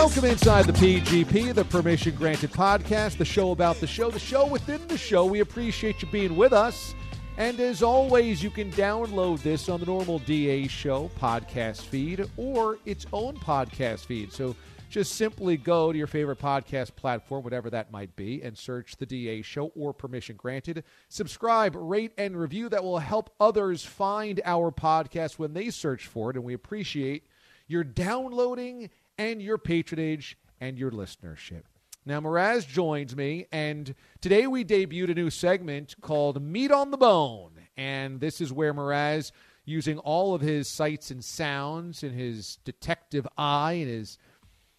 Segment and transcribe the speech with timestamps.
[0.00, 4.46] Welcome inside the PGP, the Permission Granted podcast, the show about the show, the show
[4.46, 5.26] within the show.
[5.26, 6.94] We appreciate you being with us.
[7.36, 12.78] And as always, you can download this on the normal DA show podcast feed or
[12.86, 14.32] its own podcast feed.
[14.32, 14.56] So
[14.88, 19.04] just simply go to your favorite podcast platform, whatever that might be, and search the
[19.04, 20.82] DA show or Permission Granted.
[21.10, 22.70] Subscribe, rate, and review.
[22.70, 26.36] That will help others find our podcast when they search for it.
[26.36, 27.24] And we appreciate
[27.66, 28.88] your downloading
[29.20, 31.64] and your patronage and your listenership.
[32.06, 36.96] Now, Mraz joins me, and today we debuted a new segment called Meat on the
[36.96, 37.52] Bone.
[37.76, 39.30] And this is where Mraz,
[39.66, 44.16] using all of his sights and sounds and his detective eye and his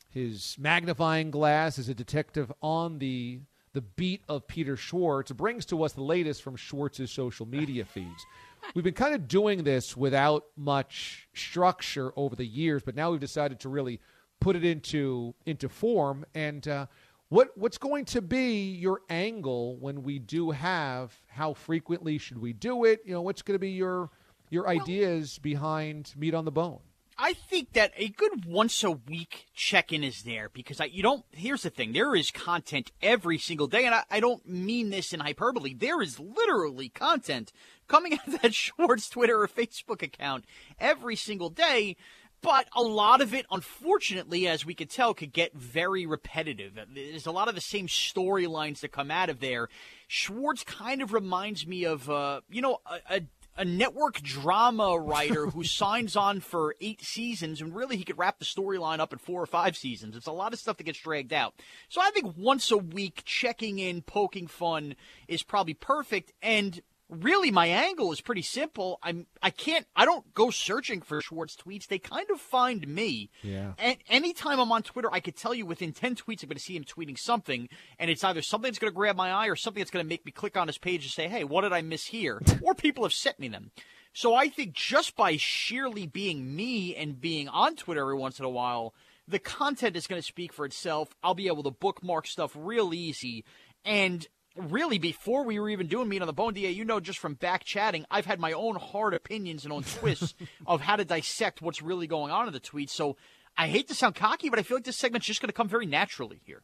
[0.09, 3.39] his magnifying glass as a detective on the
[3.73, 8.25] the beat of Peter Schwartz, brings to us the latest from Schwartz's social media feeds.
[8.73, 13.19] We've been kind of doing this without much structure over the years, but now we've
[13.19, 14.01] decided to really
[14.41, 16.25] put it into into form.
[16.35, 16.87] And uh,
[17.29, 21.15] what what's going to be your angle when we do have?
[21.29, 22.99] How frequently should we do it?
[23.05, 24.09] You know, what's going to be your
[24.49, 26.79] your ideas behind meat on the bone?
[27.23, 31.03] I think that a good once a week check in is there because I, you
[31.03, 31.23] don't.
[31.31, 35.13] Here's the thing: there is content every single day, and I, I don't mean this
[35.13, 35.75] in hyperbole.
[35.75, 37.51] There is literally content
[37.87, 40.45] coming out of that Schwartz Twitter or Facebook account
[40.79, 41.95] every single day.
[42.41, 46.77] But a lot of it, unfortunately, as we could tell, could get very repetitive.
[46.93, 49.69] There's a lot of the same storylines that come out of there.
[50.07, 53.21] Schwartz kind of reminds me of, uh, you know, a, a
[53.57, 58.39] a network drama writer who signs on for eight seasons, and really he could wrap
[58.39, 60.15] the storyline up in four or five seasons.
[60.15, 61.53] It's a lot of stuff that gets dragged out.
[61.89, 64.95] So I think once a week, checking in, poking fun
[65.27, 66.33] is probably perfect.
[66.41, 66.81] And
[67.11, 68.97] really my angle is pretty simple.
[69.03, 71.87] I'm I can't I don't go searching for Schwartz tweets.
[71.87, 73.29] They kind of find me.
[73.43, 73.73] Yeah.
[73.77, 76.63] And anytime I'm on Twitter, I could tell you within ten tweets I'm going to
[76.63, 77.69] see him tweeting something,
[77.99, 80.09] and it's either something that's going to grab my eye or something that's going to
[80.09, 82.73] make me click on his page and say, "Hey, what did I miss here?" or
[82.73, 83.71] people have sent me them.
[84.13, 88.45] So I think just by sheerly being me and being on Twitter every once in
[88.45, 88.93] a while,
[89.25, 91.15] the content is going to speak for itself.
[91.23, 93.45] I'll be able to bookmark stuff real easy
[93.85, 97.19] and really before we were even doing meat on the bone da you know just
[97.19, 100.33] from back chatting i've had my own hard opinions and own twists
[100.67, 103.15] of how to dissect what's really going on in the tweet so
[103.57, 105.67] i hate to sound cocky but i feel like this segment's just going to come
[105.69, 106.61] very naturally here.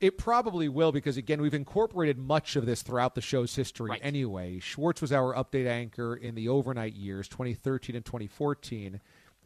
[0.00, 4.00] It probably will because again we've incorporated much of this throughout the show's history Right.
[4.02, 4.60] anyway.
[4.60, 9.00] Schwartz was our update anchor in the overnight years 2013 and 2014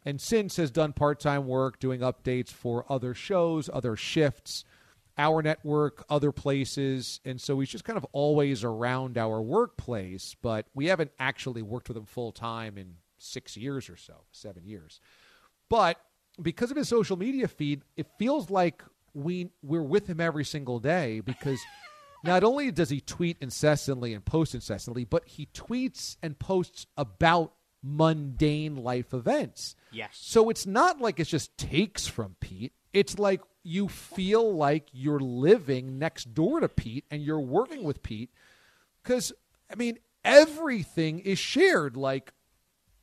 [0.05, 4.63] and since has done part-time work doing updates for other shows other shifts
[5.17, 10.65] our network other places and so he's just kind of always around our workplace but
[10.73, 14.99] we haven't actually worked with him full-time in six years or so seven years
[15.69, 15.99] but
[16.41, 18.83] because of his social media feed, it feels like
[19.13, 21.59] we we're with him every single day because
[22.23, 27.53] not only does he tweet incessantly and post incessantly, but he tweets and posts about
[27.83, 29.75] mundane life events.
[29.91, 30.11] Yes.
[30.13, 32.73] So it's not like it's just takes from Pete.
[32.93, 38.03] It's like you feel like you're living next door to Pete and you're working with
[38.03, 38.29] Pete
[39.01, 39.31] because
[39.71, 42.33] I mean everything is shared like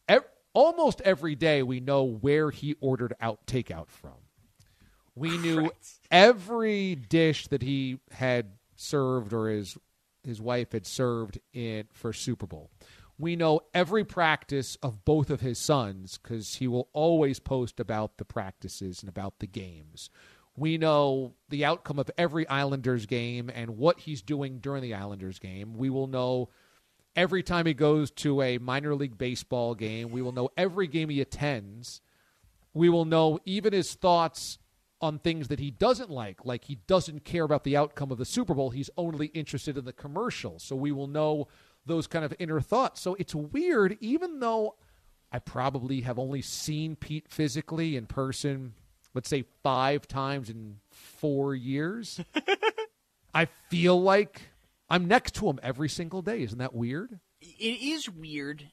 [0.08, 4.12] ev- almost every day we know where he ordered out takeout from
[5.14, 5.70] We knew
[6.10, 9.76] every dish that he had served or his
[10.24, 12.70] his wife had served in for Super Bowl.
[13.18, 18.16] We know every practice of both of his sons because he will always post about
[18.18, 20.10] the practices and about the games.
[20.60, 25.38] We know the outcome of every Islanders game and what he's doing during the Islanders
[25.38, 25.72] game.
[25.72, 26.50] We will know
[27.16, 30.10] every time he goes to a minor league baseball game.
[30.10, 32.02] We will know every game he attends.
[32.74, 34.58] We will know even his thoughts
[35.00, 38.26] on things that he doesn't like, like he doesn't care about the outcome of the
[38.26, 38.68] Super Bowl.
[38.68, 40.58] He's only interested in the commercial.
[40.58, 41.48] So we will know
[41.86, 43.00] those kind of inner thoughts.
[43.00, 44.74] So it's weird, even though
[45.32, 48.74] I probably have only seen Pete physically in person,
[49.14, 52.20] let's say five times in four years.
[53.34, 54.42] I feel like
[54.88, 56.42] I'm next to him every single day.
[56.42, 57.20] Isn't that weird?
[57.40, 58.70] It is weird.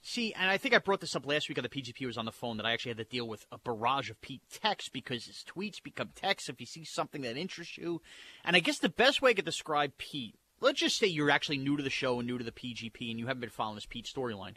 [0.00, 2.24] See, and I think I brought this up last week on the PGP was on
[2.24, 5.26] the phone that I actually had to deal with a barrage of Pete texts because
[5.26, 8.00] his tweets become texts if he sees something that interests you.
[8.44, 11.58] And I guess the best way I could describe Pete, let's just say you're actually
[11.58, 13.86] new to the show and new to the PGP and you haven't been following this
[13.86, 14.54] Pete storyline.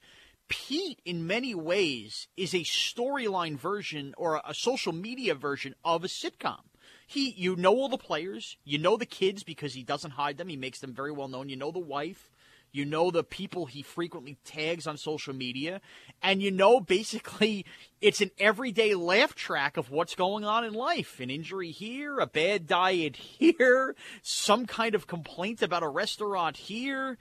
[0.51, 6.07] Pete, in many ways, is a storyline version or a social media version of a
[6.07, 6.59] sitcom.
[7.07, 10.50] He, you know all the players, you know the kids because he doesn't hide them.
[10.50, 11.48] He makes them very well known.
[11.48, 12.30] You know the wife,
[12.74, 15.80] you know the people he frequently tags on social media,
[16.21, 17.65] and you know basically
[18.01, 21.19] it's an everyday laugh track of what's going on in life.
[21.19, 27.18] An injury here, a bad diet here, some kind of complaint about a restaurant here.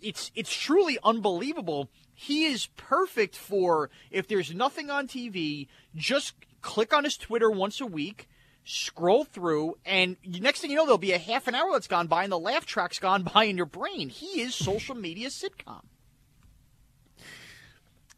[0.00, 1.88] It's it's truly unbelievable.
[2.14, 7.80] He is perfect for if there's nothing on TV, just click on his Twitter once
[7.80, 8.28] a week
[8.64, 12.06] scroll through, and next thing you know, there'll be a half an hour that's gone
[12.06, 14.08] by, and the laugh track's gone by in your brain.
[14.08, 15.82] He is social media sitcom,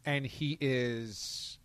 [0.05, 1.57] and he is.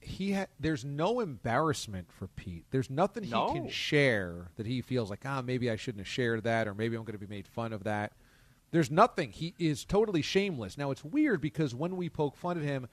[0.00, 2.64] He ha- there's no embarrassment for Pete.
[2.70, 3.52] There's nothing he No.
[3.52, 6.96] can share that he feels like ah maybe I shouldn't have shared that or maybe
[6.96, 8.12] I'm going to be made fun of that.
[8.70, 9.32] There's nothing.
[9.32, 10.78] He is totally shameless.
[10.78, 12.86] Now it's weird because when we poke fun at him,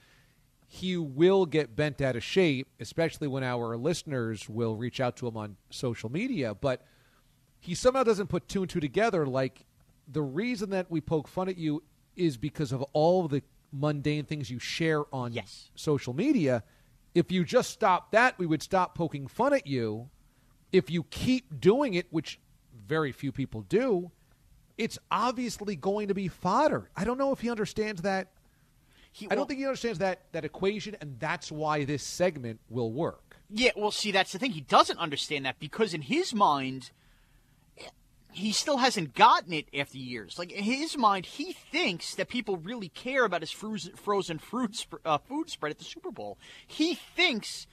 [0.67, 5.27] he will get bent out of shape, especially when our listeners will reach out to
[5.27, 6.53] him on social media.
[6.55, 6.83] But
[7.59, 9.25] he somehow doesn't put two and two together.
[9.25, 9.65] Like
[10.07, 11.83] the reason that we poke fun at you
[12.15, 15.69] is because of all the mundane things you share on Yes.
[15.75, 16.63] social media.
[17.13, 20.09] If you just stop that, we would stop poking fun at you.
[20.71, 22.39] If you keep doing it, which
[22.87, 24.11] very few people do,
[24.77, 26.89] it's obviously going to be fodder.
[26.95, 28.27] I don't know if he understands that
[29.11, 32.91] He, I don't think he understands that that equation, and that's why this segment will
[32.91, 33.37] work.
[33.49, 34.51] Yeah, well, see, that's the thing.
[34.51, 36.91] He doesn't understand that because in his mind,
[38.31, 40.37] he still hasn't gotten it after years.
[40.37, 44.75] Like in his mind, he thinks that people really care about his frozen, frozen fruit
[44.77, 46.37] sp- uh, food spread at the Super Bowl.
[46.67, 47.65] He thinks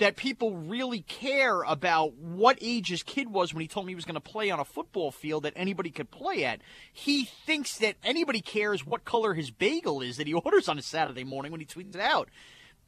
[0.00, 3.96] that people really care about what age his kid was when he told me he
[3.96, 6.60] was going to play on a football field that anybody could play at.
[6.92, 10.82] He thinks that anybody cares what color his bagel is that he orders on a
[10.82, 12.28] Saturday morning when he tweets it out.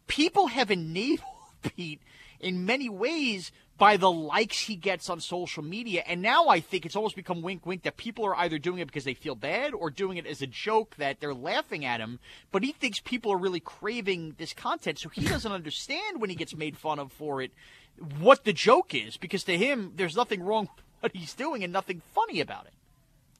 [0.06, 1.28] People have enabled
[1.62, 2.02] Pete
[2.40, 6.04] in many ways by the likes he gets on social media.
[6.06, 8.86] And now I think it's almost become wink wink that people are either doing it
[8.86, 12.20] because they feel bad or doing it as a joke that they're laughing at him.
[12.52, 15.00] But he thinks people are really craving this content.
[15.00, 17.50] So he doesn't understand when he gets made fun of for it
[18.20, 21.72] what the joke is because to him, there's nothing wrong with what he's doing and
[21.72, 22.74] nothing funny about it.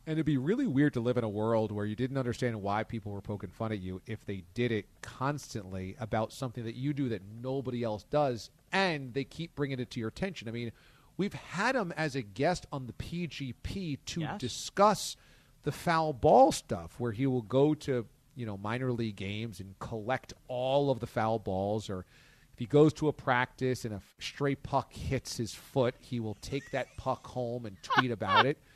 [0.07, 2.83] And it'd be really weird to live in a world where you didn't understand why
[2.83, 6.93] people were poking fun at you if they did it constantly about something that you
[6.93, 10.49] do that nobody else does, and they keep bringing it to your attention.
[10.49, 10.73] I mean,
[11.17, 14.41] we've had him as a guest on the PGP to Yes.
[14.41, 15.17] discuss
[15.63, 18.05] the foul ball stuff, where he will go to
[18.35, 22.05] you know minor league games and collect all of the foul balls, or
[22.53, 26.37] if he goes to a practice and a stray puck hits his foot, he will
[26.43, 28.59] take that puck home and tweet about it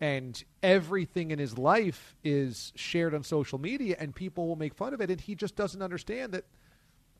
[0.00, 4.94] and everything in his life is shared on social media and people will make fun
[4.94, 6.44] of it and he just doesn't understand that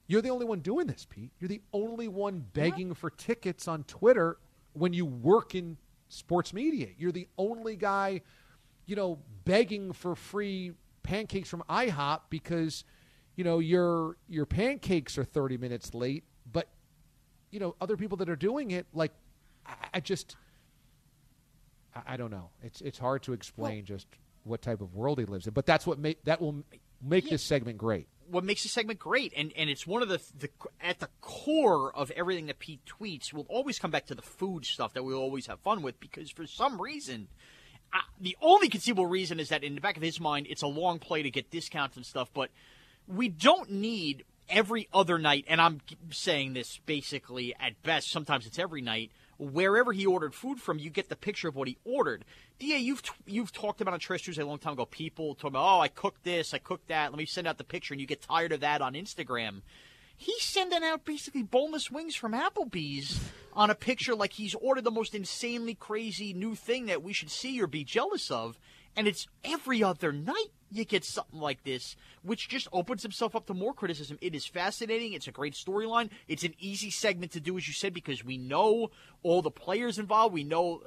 [0.06, 1.32] you're the only one doing this pete.
[1.38, 4.38] You're the only one begging for tickets on twitter
[4.72, 5.76] when you work in
[6.08, 6.88] sports media.
[6.96, 8.22] You're the only guy
[8.88, 10.72] you know begging for free
[11.04, 12.84] pancakes from ihop because
[13.36, 16.68] you know your your pancakes are 30 minutes late but
[17.50, 19.12] you know other people that are doing it like
[19.64, 20.36] i, I just
[22.06, 22.50] I, I don't know.
[22.62, 24.06] It's it's hard to explain just
[24.44, 26.62] what type of world he lives in, but that's what make that will
[27.02, 28.08] make this segment great.
[28.30, 30.50] what makes the segment great, and and it's one of the, the
[30.80, 33.32] at the core of everything that Pete tweets.
[33.32, 36.30] Will always come back to the food stuff that we always have fun with because
[36.30, 37.28] for some reason,
[37.92, 40.66] uh, the only conceivable reason is that in the back of his mind, it's a
[40.66, 42.30] long play to get discounts and stuff.
[42.32, 42.50] But
[43.06, 48.58] we don't need every other night, and I'm saying this basically at best, sometimes it's
[48.58, 52.24] every night, wherever he ordered food from, you get the picture of what he ordered.
[52.58, 54.84] Da, you've you've talked about on Trash Tuesday a long time ago.
[54.84, 57.10] People talk about, oh, I cooked this, I cooked that.
[57.10, 59.62] Let me send out the picture, and you get tired of that on Instagram.
[60.16, 63.20] He's sending out basically boneless wings from Applebee's
[63.52, 67.30] on a picture like he's ordered the most insanely crazy new thing that we should
[67.30, 68.58] see or be jealous of.
[68.96, 73.46] And it's every other night you get something like this, which just opens himself up
[73.46, 74.18] to more criticism.
[74.20, 75.12] It is fascinating.
[75.12, 76.10] It's a great storyline.
[76.26, 78.90] It's an easy segment to do, as you said, because we know
[79.22, 80.34] all the players involved.
[80.34, 80.82] We know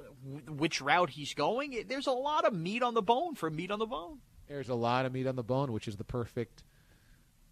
[0.48, 1.86] which route he's going.
[1.88, 4.20] There's a lot of meat on the bone for meat on the bone.
[4.48, 6.64] There's a lot of meat on the bone, which is the perfect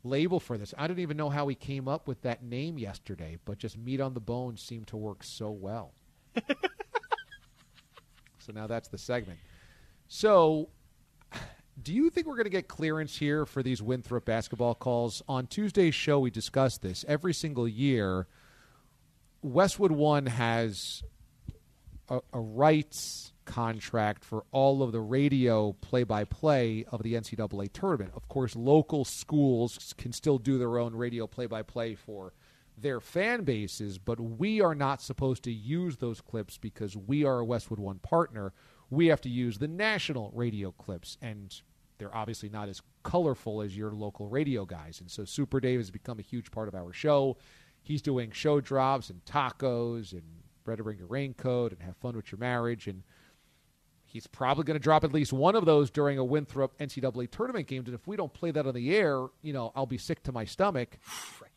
[0.04, 0.74] label for this.
[0.78, 4.02] I don't even know how he came up with that name yesterday, but just meat
[4.02, 5.94] on the bone seemed to work so well.
[8.40, 9.40] so now that's the segment.
[10.12, 10.70] So,
[11.82, 15.22] do you think we're going to get clearance here for these Winthrop basketball calls?
[15.28, 17.06] On Tuesday's show, we discussed this.
[17.08, 18.26] Every single year,
[19.44, 21.04] Westwood One has
[22.10, 27.72] a, a rights contract for all of the radio play by play of the NCAA
[27.72, 28.12] tournament.
[28.16, 32.34] Of course, local schools can still do their own radio play by play for
[32.76, 37.40] their fan bases, but we are not supposed to use those clips because we are
[37.40, 38.54] a Westwood One partner.
[38.90, 41.54] We have to use the national radio clips, and
[41.98, 45.00] they're obviously not as colorful as your local radio guys.
[45.02, 47.38] And so Super Dave has become a huge part of our show.
[47.82, 50.24] He's doing show drops and tacos and
[50.66, 53.02] to bring your raincoat and have fun with your marriage and
[54.10, 57.68] He's probably going to drop at least one of those during a Winthrop NCAA tournament
[57.68, 57.84] game.
[57.86, 60.32] And if we don't play that on the air, you know, I'll be sick to
[60.32, 60.98] my stomach.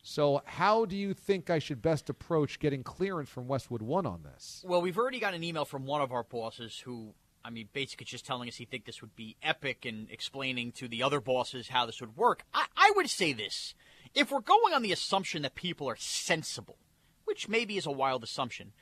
[0.03, 4.21] So, how do you think I should best approach getting clearance from Westwood One on
[4.21, 4.63] this?
[4.67, 8.05] Well, we've already got an email from one of our bosses who, I mean, basically
[8.05, 11.69] just telling us he think this would be epic and explaining to the other bosses
[11.69, 12.43] how this would work.
[12.53, 13.73] I, I would say this:
[14.15, 16.77] if we're going on the assumption that people are sensible,
[17.25, 18.73] which maybe is a wild assumption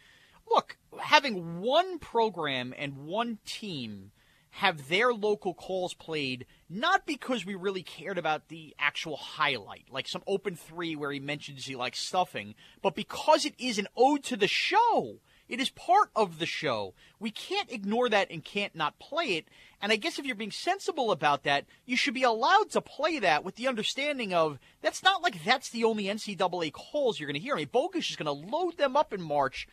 [0.52, 4.12] look, having one program and one team
[4.56, 10.08] have their local calls played not because we really cared about the actual highlight, like
[10.08, 14.24] some open three where he mentions he likes stuffing, but because it is an ode
[14.24, 15.20] to the show.
[15.52, 16.94] It is part of the show.
[17.20, 19.50] We can't ignore that and can't not play it.
[19.82, 23.20] And I guess if you're being sensible about that, you should be allowed to play
[23.20, 27.34] that with the understanding of that's not like that's the only NCAA calls you're going
[27.34, 27.56] to hear.
[27.56, 29.68] I mean, Bogus is going to load them up in March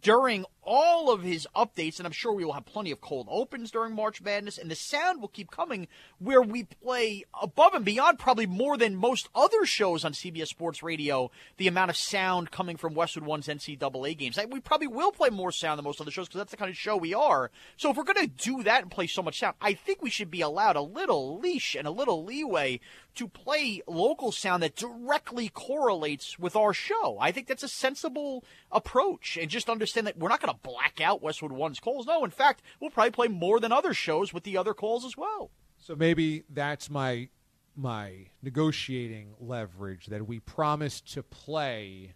[0.00, 3.70] during all of his updates, and I'm sure we will have plenty of cold opens
[3.70, 5.88] during March Madness, and the sound will keep coming
[6.18, 10.82] where we play above and beyond probably more than most other shows on CBS Sports
[10.82, 14.38] Radio, the amount of sound coming from Westwood One's NCAA games.
[14.50, 16.76] We probably will play more sound than most other shows because that's the kind of
[16.76, 17.50] show we are.
[17.76, 20.10] So if we're going to do that and play so much sound, I think we
[20.10, 22.80] should be allowed a little leash and a little leeway
[23.16, 27.16] to play local sound that directly correlates with our show.
[27.20, 31.00] I think that's a sensible approach and just understand that we're not going to black
[31.00, 32.06] out Westwood One's calls.
[32.06, 35.16] No, in fact, we'll probably play more than other shows with the other calls as
[35.16, 35.50] well.
[35.78, 37.28] So maybe that's my
[37.76, 42.14] my negotiating leverage that we promise to play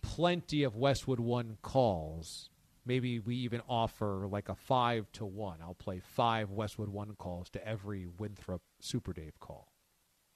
[0.00, 2.48] plenty of Westwood One calls.
[2.84, 5.58] Maybe we even offer like a five to one.
[5.62, 9.72] I'll play five Westwood One calls to every Winthrop Super Dave call.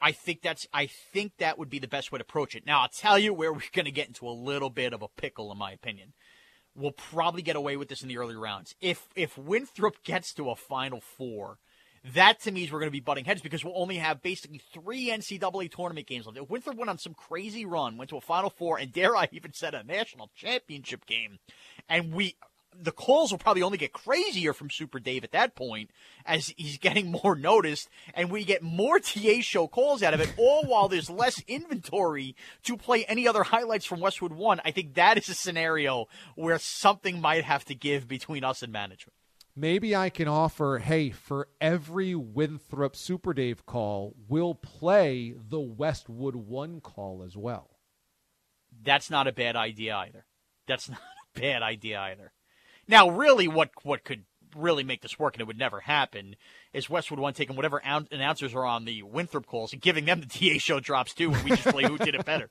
[0.00, 2.66] I think that's I think that would be the best way to approach it.
[2.66, 5.08] Now I'll tell you where we're going to get into a little bit of a
[5.08, 6.12] pickle, in my opinion.
[6.76, 8.74] We'll probably get away with this in the early rounds.
[8.80, 11.58] If if Winthrop gets to a Final Four,
[12.14, 14.60] that to me is we're going to be butting heads because we'll only have basically
[14.72, 16.38] three NCAA tournament games left.
[16.38, 19.28] If Winthrop went on some crazy run, went to a Final Four, and dare I
[19.32, 21.38] even said a national championship game,
[21.88, 22.36] and we
[22.80, 25.90] the calls will probably only get crazier from Super Dave at that point
[26.24, 30.32] as he's getting more noticed and we get more DA show calls out of it,
[30.36, 34.60] all while there's less inventory to play any other highlights from Westwood One.
[34.64, 38.72] I think that is a scenario where something might have to give between us and
[38.72, 39.14] management.
[39.58, 46.36] Maybe I can offer, hey, for every Winthrop Super Dave call, we'll play the Westwood
[46.36, 47.70] One call as well.
[48.82, 50.26] That's not a bad idea either.
[50.66, 52.32] That's not a bad idea either.
[52.88, 54.24] Now, really, what what could
[54.54, 56.36] really make this work, and it would never happen,
[56.72, 60.26] is Westwood One taking whatever announcers are on the Winthrop calls and giving them the
[60.38, 62.48] DA show drops too, and we just play who did it better.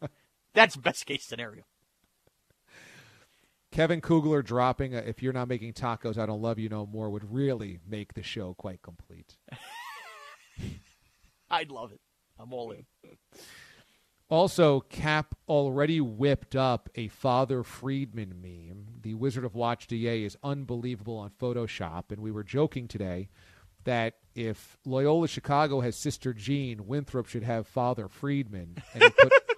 [0.53, 1.63] That's best case scenario.
[3.71, 7.09] Kevin Kugler dropping a, "If you're not making tacos, I don't love you no more"
[7.09, 9.35] would really make the show quite complete.
[11.49, 11.99] I'd love it.
[12.39, 12.85] I'm all in.
[14.29, 18.87] Also, Cap already whipped up a Father Friedman meme.
[19.01, 23.29] The Wizard of Watch DA is unbelievable on Photoshop, and we were joking today
[23.83, 28.77] that if Loyola Chicago has Sister Jean, Winthrop should have Father Friedman.
[28.93, 29.33] And he put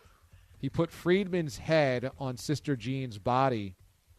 [0.60, 3.76] He put Friedman's head on Sister Jean's body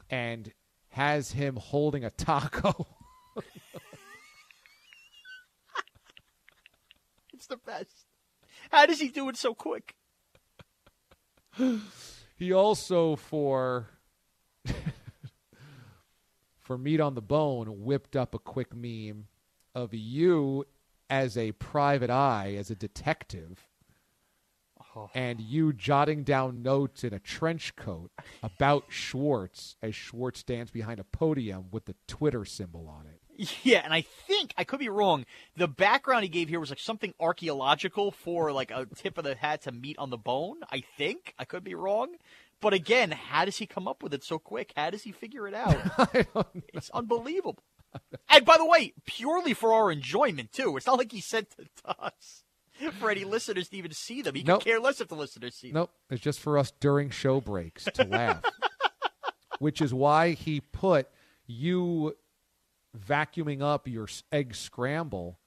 [0.08, 0.52] and
[0.90, 2.86] has him holding a taco.
[7.32, 8.06] it's the best.
[8.70, 9.96] How does he do it so quick?
[12.36, 13.88] He also for
[16.58, 19.26] for meat on the bone whipped up a quick meme
[19.74, 20.64] of you
[21.10, 23.66] as a private eye as a detective
[24.96, 25.10] Oh.
[25.14, 28.10] and you jotting down notes in a trench coat
[28.42, 33.17] about Schwartz as Schwartz stands behind a podium with the Twitter symbol on it.
[33.62, 35.24] Yeah, and I think I could be wrong.
[35.56, 39.36] The background he gave here was like something archaeological for like a tip of the
[39.36, 40.56] hat to meat on the bone.
[40.72, 42.16] I think I could be wrong,
[42.60, 44.72] but again, how does he come up with it so quick?
[44.76, 45.76] How does he figure it out?
[46.74, 47.58] it's unbelievable.
[48.28, 50.76] And by the way, purely for our enjoyment too.
[50.76, 52.42] It's not like he sent it to us
[52.98, 54.34] for any listeners to even see them.
[54.34, 54.60] He Nope.
[54.62, 55.74] could care less if the listeners see them.
[55.82, 58.42] Nope, it's just for us during show breaks to laugh.
[59.58, 61.08] Which is why he put
[61.46, 62.16] you
[62.96, 65.40] vacuuming up your egg scramble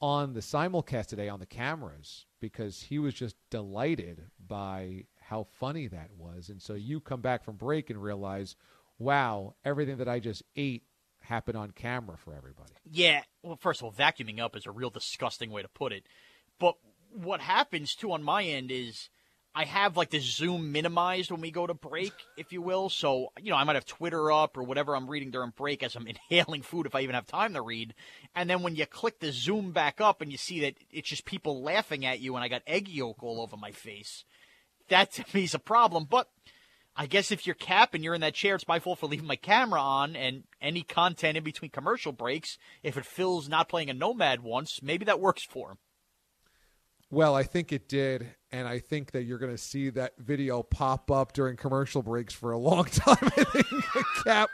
[0.00, 5.86] on the simulcast today on the cameras because he was just delighted by how funny
[5.88, 6.48] that was.
[6.48, 8.56] And so you come back from break and realize,
[8.98, 10.84] wow, everything that I just ate
[11.20, 12.72] happened on camera for everybody.
[12.90, 13.22] Yeah.
[13.42, 16.06] Well, first of all, vacuuming up is a real disgusting way to put it.
[16.58, 16.76] But
[17.12, 19.10] what happens too on my end is
[19.54, 22.88] I have like the Zoom minimized when we go to break, if you will.
[22.88, 25.96] So, you know, I might have Twitter up or whatever I'm reading during break as
[25.96, 27.94] I'm inhaling food if I even have time to read.
[28.34, 31.24] And then when you click the Zoom back up and you see that it's just
[31.24, 34.24] people laughing at you and I got egg yolk all over my face,
[34.88, 36.06] that to me is a problem.
[36.08, 36.28] But
[36.96, 39.26] I guess if you're Cap and you're in that chair, it's my fault for leaving
[39.26, 42.56] my camera on and any content in between commercial breaks.
[42.84, 45.78] If it feels not playing a Nomad once, maybe that works for him.
[47.10, 50.62] Well, I think it did, and I think that you're going to see that video
[50.62, 53.16] pop up during commercial breaks for a long time.
[53.20, 53.66] I think
[54.24, 54.50] Cap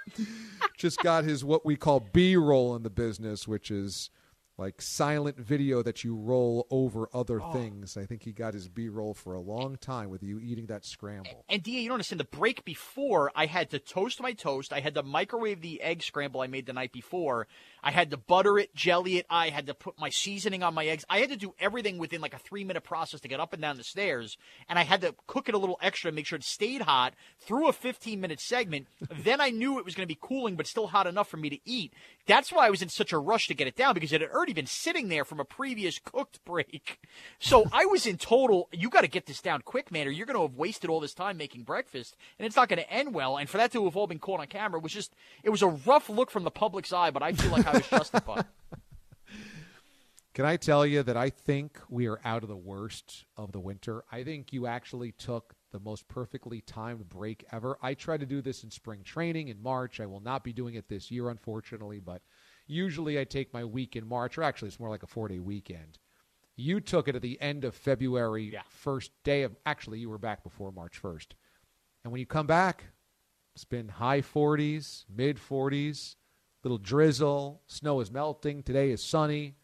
[0.77, 4.11] just got his what we call B-roll in the business, which is
[4.59, 7.53] like silent video that you roll over other oh.
[7.53, 7.97] things.
[7.97, 11.45] I think he got his B-roll for a long time with you eating that scramble.
[11.49, 12.21] And DA, you don't understand.
[12.21, 14.73] The break before, I had to toast my toast.
[14.73, 17.49] I had to microwave the egg scramble I made the night before.
[17.87, 19.27] I had to butter it, jelly it.
[19.31, 21.05] I had to put my seasoning on my eggs.
[21.09, 23.63] I had to do everything within like a three minute process to get up and
[23.63, 24.37] down the stairs.
[24.69, 27.15] And I had to cook it a little extra to make sure it stayed hot
[27.39, 28.89] through a 15 minute segment.
[29.23, 31.49] then I knew it was going to be cooling, but still hot enough for me
[31.49, 31.93] to eat.
[32.27, 34.31] That's why I was in such a rush to get it down because it had
[34.31, 36.99] already been sitting there from a previous cooked break.
[37.39, 40.27] So I was in total, you got to get this down quick, man, or you're
[40.27, 43.15] going to have wasted all this time making breakfast, and it's not going to end
[43.15, 43.37] well.
[43.37, 45.69] And for that to have all been caught on camera was just, it was a
[45.69, 48.45] rough look from the public's eye, but I feel like I was justified.
[50.35, 53.61] Can I tell you that I think we are out of the worst of the
[53.61, 54.05] winter?
[54.13, 57.79] I think you actually took the most perfectly timed break ever.
[57.81, 59.99] I try to do this in spring training in March.
[59.99, 62.21] I will not be doing it this year, unfortunately, but
[62.67, 65.39] usually I take my week in March, or actually it's more like a four day
[65.39, 65.99] weekend.
[66.55, 68.63] You took it at the end of February, Yeah.
[68.69, 71.35] first day of, actually, you were back before March 1st.
[72.05, 72.85] And when you come back,
[73.55, 76.17] it's been high 40s, mid 40s,
[76.67, 78.63] little drizzle, snow is melting.
[78.63, 79.55] Today is sunny.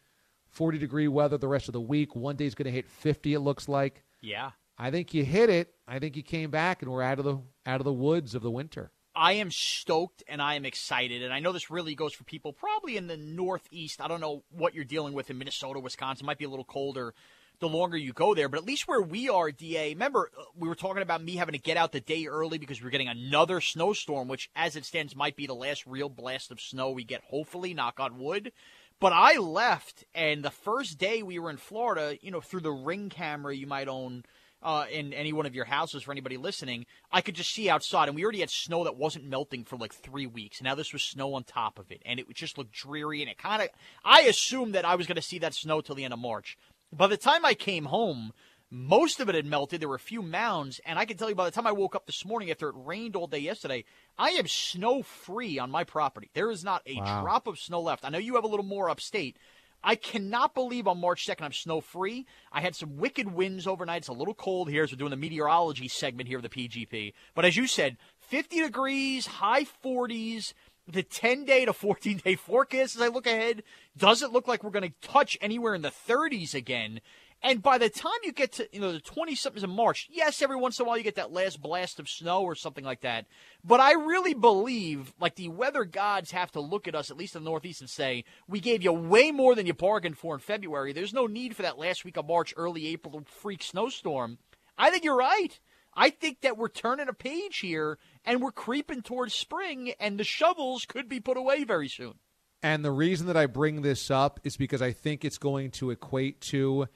[0.50, 2.14] 40 degree weather the rest of the week.
[2.14, 4.04] One day is going to hit 50 it looks like.
[4.20, 4.50] Yeah.
[4.78, 5.74] I think you hit it.
[5.88, 8.42] I think you came back and we're out of the out of the woods of
[8.42, 8.92] the winter.
[9.14, 11.22] I am stoked and I am excited.
[11.22, 14.00] And I know this really goes for people probably in the Northeast.
[14.00, 16.24] I don't know what you're dealing with in Minnesota, Wisconsin.
[16.24, 17.14] It might be a little colder
[17.60, 18.48] the longer you go there.
[18.48, 21.54] But at least where we are, DA, remember, uh, we were talking about me having
[21.54, 25.16] to get out the day early because we're getting another snowstorm, which, as it stands,
[25.16, 28.52] might be the last real blast of snow we get, hopefully, knock on wood.
[29.00, 32.70] But I left, and the first day we were in Florida, you know, through the
[32.70, 34.24] ring camera you might own
[34.62, 38.08] uh, in any one of your houses for anybody listening, I could just see outside,
[38.08, 40.62] and we already had snow that wasn't melting for like three weeks.
[40.62, 43.22] Now this was snow on top of it, and it just look dreary.
[43.22, 43.68] And it kind of,
[44.04, 46.56] I assumed that I was going to see that snow till the end of March.
[46.92, 48.32] By the time I came home,
[48.70, 49.80] most of it had melted.
[49.80, 51.94] There were a few mounds, and I can tell you by the time I woke
[51.94, 53.84] up this morning after it rained all day yesterday,
[54.18, 56.30] I am snow free on my property.
[56.34, 57.22] There is not a Wow.
[57.22, 58.04] drop of snow left.
[58.04, 59.38] I know you have a little more upstate.
[59.82, 62.26] I cannot believe on March 2nd I'm snow free.
[62.52, 64.02] I had some wicked winds overnight.
[64.02, 67.14] It's a little cold here as we're doing the meteorology segment here of the PGP.
[67.34, 70.52] But as you said, 50 degrees, high 40s.
[70.88, 73.62] The 10 day to 14 day forecast as I look ahead
[73.96, 77.00] doesn't look like we're going to touch anywhere in the 30s again.
[77.44, 80.42] And by the time you get to you know the 20 somethings of March, yes,
[80.42, 83.00] every once in a while you get that last blast of snow or something like
[83.00, 83.26] that.
[83.64, 87.34] But I really believe like the weather gods have to look at us at least
[87.34, 90.40] in the Northeast and say, "We gave you way more than you bargained for in
[90.40, 90.92] February.
[90.92, 94.38] There's no need for that last week of March, early April freak snowstorm."
[94.78, 95.58] I think you're right.
[95.94, 100.24] I think that we're turning a page here and we're creeping towards spring, and the
[100.24, 102.14] shovels could be put away very soon.
[102.62, 105.90] And the reason that I bring this up is because I think it's going to
[105.90, 106.86] equate to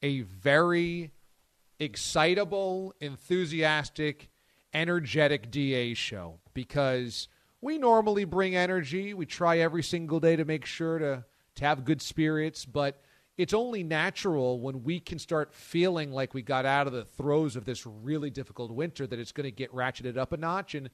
[0.00, 1.10] a very
[1.80, 4.30] excitable, enthusiastic,
[4.72, 7.28] energetic DA show because
[7.60, 9.14] we normally bring energy.
[9.14, 11.24] We try every single day to make sure to,
[11.56, 13.02] to have good spirits, but
[13.36, 17.54] it's only natural when we can start feeling like we got out of the throes
[17.54, 20.74] of this really difficult winter that it's going to get ratcheted up a notch.
[20.74, 20.88] And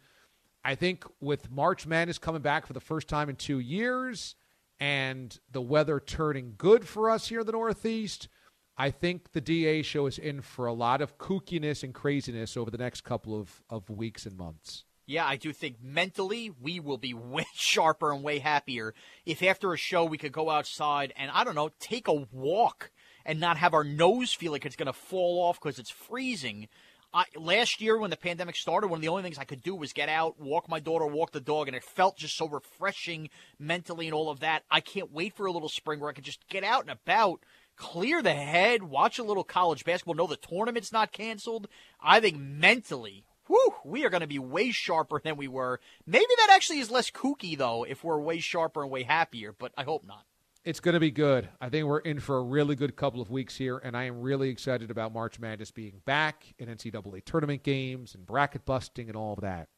[0.64, 4.35] I think with March Madness coming back for the first time in two years
[4.81, 8.28] and the weather turning good for us here in the Northeast,
[8.76, 12.70] I think the DA show is in for a lot of kookiness and craziness over
[12.70, 14.85] the next couple of, of weeks and months.
[15.06, 18.94] Yeah, I do think mentally we will be way sharper and way happier
[19.26, 22.90] if after a show we could go outside and, I don't know, take a walk
[23.24, 26.68] and not have our nose feel like it's going to fall off because it's freezing.
[27.14, 29.74] I, last year when the pandemic started, one of the only things I could do
[29.74, 33.28] was get out, walk my daughter, walk the dog, and it felt just so refreshing
[33.58, 34.64] mentally and all of that.
[34.70, 37.40] I can't wait for a little spring where I can just get out and about,
[37.76, 41.68] clear the head, watch a little college basketball, know the tournament's not canceled.
[42.00, 45.78] I think mentally, whew, we are going to be way sharper than we were.
[46.06, 49.72] Maybe that actually is less kooky, though, if we're way sharper and way happier, but
[49.76, 50.24] I hope not.
[50.64, 51.48] It's going to be good.
[51.60, 54.20] I think we're in for a really good couple of weeks here, and I am
[54.22, 59.16] really excited about March Madness being back in NCAA tournament games and bracket busting and
[59.16, 59.68] all of that.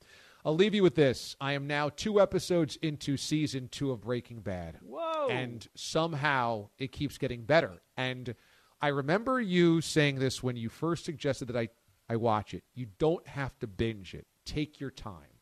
[0.44, 1.36] I'll leave you with this.
[1.40, 4.78] I am now two episodes into season two of Breaking Bad.
[4.82, 5.28] Whoa.
[5.30, 7.80] And somehow it keeps getting better.
[7.96, 8.34] And
[8.82, 11.70] I remember you saying this when you first suggested that I,
[12.08, 12.64] I watch it.
[12.74, 15.34] You don't have to binge it, take your time.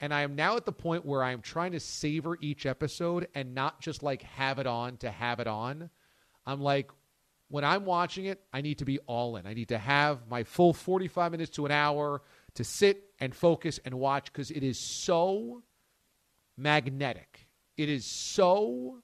[0.00, 3.28] And I am now at the point where I am trying to savor each episode
[3.34, 5.88] and not just like have it on to have it on.
[6.46, 6.90] I'm like,
[7.48, 9.46] when I'm watching it, I need to be all in.
[9.46, 12.22] I need to have my full 45 minutes to an hour
[12.54, 15.62] to sit and focus and watch because it is so
[16.56, 17.46] magnetic.
[17.76, 19.00] It is so,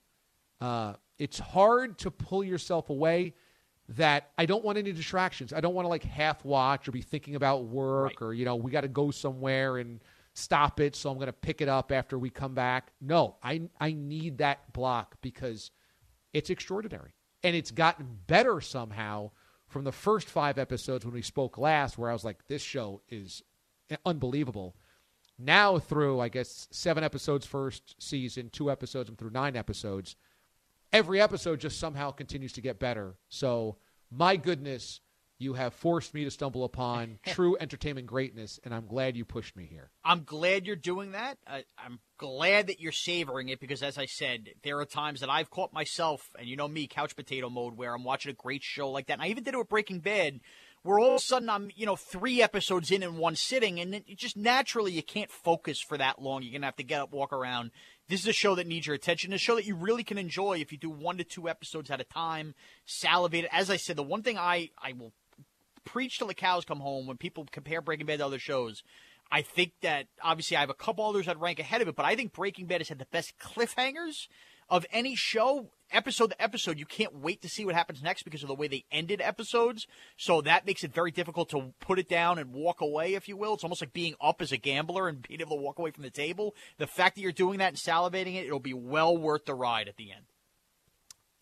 [0.61, 3.35] uh, it's hard to pull yourself away
[3.90, 5.53] that I don't want any distractions.
[5.53, 8.22] I don't want to like half watch or be thinking about work Right.
[8.22, 10.00] or, you know, we got to go somewhere and
[10.35, 10.94] stop it.
[10.94, 12.92] So I'm going to pick it up after we come back.
[13.00, 15.70] No, I, I need that block because
[16.33, 17.14] it's extraordinary.
[17.42, 19.33] And it's gotten better somehow
[19.66, 23.00] from the first five episodes when we spoke last, where I was like, this show
[23.09, 23.42] is
[24.07, 24.76] unbelievable.
[25.38, 30.16] Now, through, I guess, seven episodes first season, two episodes, and through nine episodes,
[30.92, 33.16] every episode just somehow continues to get better.
[33.29, 33.76] So,
[34.11, 35.00] my goodness,
[35.40, 39.57] you have forced me to stumble upon true entertainment greatness, and I'm glad you pushed
[39.57, 39.90] me here.
[40.05, 41.38] I'm glad you're doing that.
[41.46, 45.31] I, I'm glad that you're savoring it because, as I said, there are times that
[45.31, 48.62] I've caught myself, and you know me, couch potato mode, where I'm watching a great
[48.62, 49.14] show like that.
[49.14, 50.40] And I even did it with Breaking Bad,
[50.83, 53.94] where all of a sudden I'm, you know, three episodes in in one sitting, and
[53.94, 56.42] it it just naturally you can't focus for that long.
[56.42, 57.70] You're gonna have to get up, walk around.
[58.11, 59.33] This is a show that needs your attention.
[59.33, 62.01] A show that you really can enjoy if you do one to two episodes at
[62.01, 62.57] a time.
[62.85, 63.46] Salivate.
[63.53, 65.12] As I said, the one thing I I will
[65.85, 68.83] preach till the cows come home when people compare Breaking Bad to other shows.
[69.31, 72.05] I think that obviously I have a couple others that rank ahead of it, but
[72.05, 74.27] I think Breaking Bad has had the best cliffhangers
[74.68, 76.79] of any show, episode to episode.
[76.79, 79.87] You can't wait to see what happens next because of the way they ended episodes.
[80.16, 83.37] So that makes it very difficult to put it down and walk away, if you
[83.37, 83.55] will.
[83.55, 86.03] It's almost like being up as a gambler and being able to walk away from
[86.03, 86.55] the table.
[86.79, 89.88] The fact that you're doing that and salivating it, it'll be well worth the ride
[89.88, 90.24] at the end.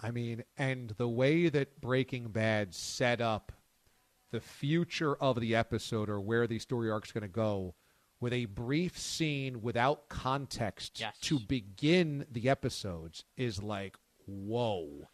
[0.00, 3.52] I mean, and the way that Breaking Bad set up
[4.30, 7.74] the future of the episode or where the story arc's going to go
[8.20, 11.16] with a brief scene without context Yes.
[11.22, 13.96] to begin the episodes is like,
[14.29, 15.09] whoa.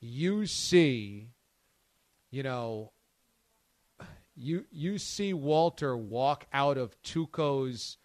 [0.00, 1.30] You see,
[2.30, 2.92] you know,
[4.34, 7.96] you you see Walter walk out of Tuco's,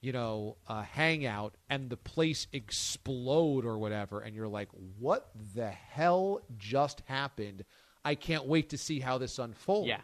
[0.00, 5.68] you know, uh, hangout and the place explode or whatever, and you're like, what the
[5.68, 7.64] hell just happened?
[8.04, 9.88] I can't wait to see how this unfolds.
[9.88, 9.98] Yeah.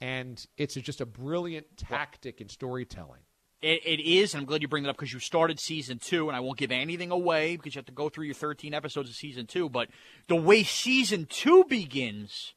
[0.00, 3.22] And it's just a brilliant tactic in storytelling.
[3.64, 6.28] It, it is, and I'm glad you bring it up because you started season two,
[6.28, 9.08] and I won't give anything away because you have to go through your 13 episodes
[9.08, 9.68] of season two.
[9.70, 9.88] But
[10.28, 12.52] the way season two begins,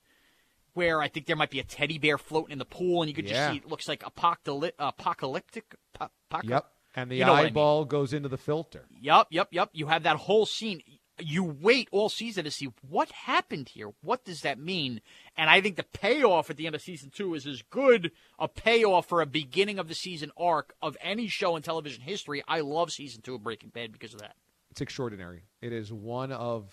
[0.74, 3.16] where I think there might be a teddy bear floating in the pool, and you
[3.16, 3.32] could Yeah.
[3.34, 5.76] just see it looks like apocalyptic, apocalyptic.
[5.94, 6.72] po- poca- Yep.
[6.96, 7.52] And the You know what I mean.
[7.52, 8.86] eyeball goes into the filter.
[9.00, 9.70] Yep, yep, yep.
[9.72, 10.82] You have that whole scene.
[11.20, 13.92] You wait all season to see what happened here.
[14.02, 15.02] What does that mean?
[15.36, 18.48] And I think the payoff at the end of season two is as good a
[18.48, 22.44] payoff for a beginning of the season arc of any show in television history.
[22.48, 24.36] I love season two of Breaking Bad because of that.
[24.70, 25.44] It's extraordinary.
[25.62, 26.72] It is one of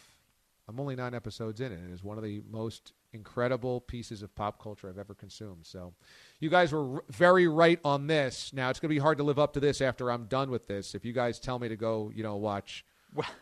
[0.69, 4.35] I'm only nine episodes in, and it is one of the most incredible pieces of
[4.35, 5.67] pop culture I've ever consumed.
[5.67, 5.93] So,
[6.41, 8.53] you guys were r- very right on this.
[8.53, 10.67] Now it's going to be hard to live up to this after I'm done with
[10.67, 10.95] this.
[10.95, 12.85] If you guys tell me to go, you know, watch.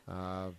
[0.06, 0.50] Uh,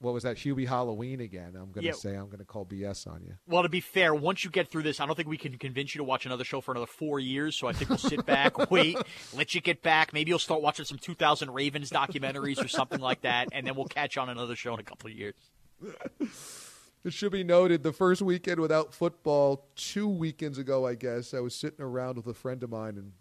[0.00, 1.48] what was that Hubie Halloween again?
[1.54, 1.92] I'm going to Yeah.
[1.92, 3.34] say I'm going to call BS on you.
[3.46, 5.94] Well, to be fair, once you get through this, I don't think we can convince
[5.94, 7.54] you to watch another show for another four years.
[7.56, 8.96] So I think we'll sit back, wait,
[9.36, 10.12] let you get back.
[10.12, 13.84] Maybe you'll start watching some 2000 Ravens documentaries or something like that, and then we'll
[13.86, 15.34] catch on another show in a couple of years.
[17.02, 21.40] It should be noted the first weekend without football, two weekends ago, I guess, I
[21.40, 23.12] was sitting around with a friend of mine and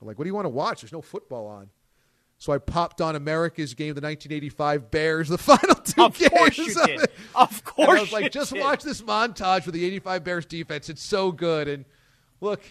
[0.00, 0.80] I'm like, what do you want to watch?
[0.80, 1.68] There's no football on.
[2.40, 6.30] So I popped on America's game, the 1985 Bears, the final two Of games.
[6.30, 7.00] course you of did.
[7.02, 7.10] it.
[7.34, 8.60] Of And course I was like, just did.
[8.62, 10.88] watch this montage with the 85 Bears defense.
[10.88, 11.66] It's so good.
[11.66, 11.84] And
[12.40, 12.62] look,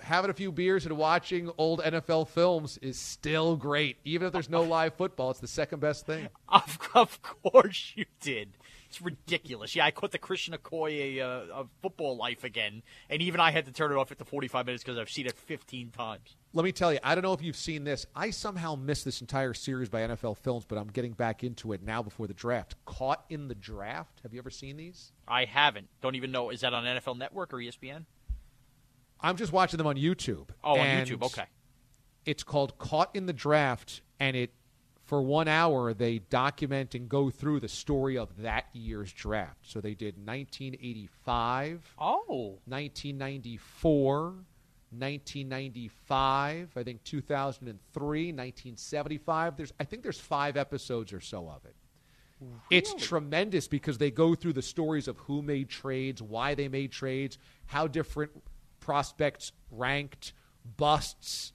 [0.00, 3.96] having a few beers and watching old NFL films is still great.
[4.04, 6.28] Even if there's no live football, it's the second best thing.
[6.50, 8.50] Of, of course you did.
[8.88, 9.76] It's ridiculous.
[9.76, 13.66] Yeah, I caught the Christian Okoye uh, of football life again, and even I had
[13.66, 16.36] to turn it off at the 45 minutes because I've seen it 15 times.
[16.54, 18.06] Let me tell you, I don't know if you've seen this.
[18.16, 21.82] I somehow missed this entire series by NFL Films, but I'm getting back into it
[21.82, 22.76] now before the draft.
[22.86, 24.20] Caught in the Draft.
[24.22, 25.12] Have you ever seen these?
[25.26, 25.88] I haven't.
[26.00, 26.48] Don't even know.
[26.48, 28.06] Is that on NFL Network or ESPN?
[29.20, 30.48] I'm just watching them on YouTube.
[30.64, 31.22] Oh, on YouTube.
[31.24, 31.44] Okay.
[32.24, 34.52] It's called Caught in the Draft, and it
[35.08, 39.56] for one hour they document and go through the story of that year's draft.
[39.62, 42.58] So they did 1985, Oh.
[42.66, 44.34] 1994,
[44.90, 49.56] 1995, I think 2003, 1975.
[49.56, 51.74] There's I think there's 5 episodes or so of it.
[52.70, 56.92] It's tremendous because they go through the stories of who made trades, why they made
[56.92, 58.30] trades, how different
[58.78, 60.34] prospects ranked,
[60.76, 61.52] busts,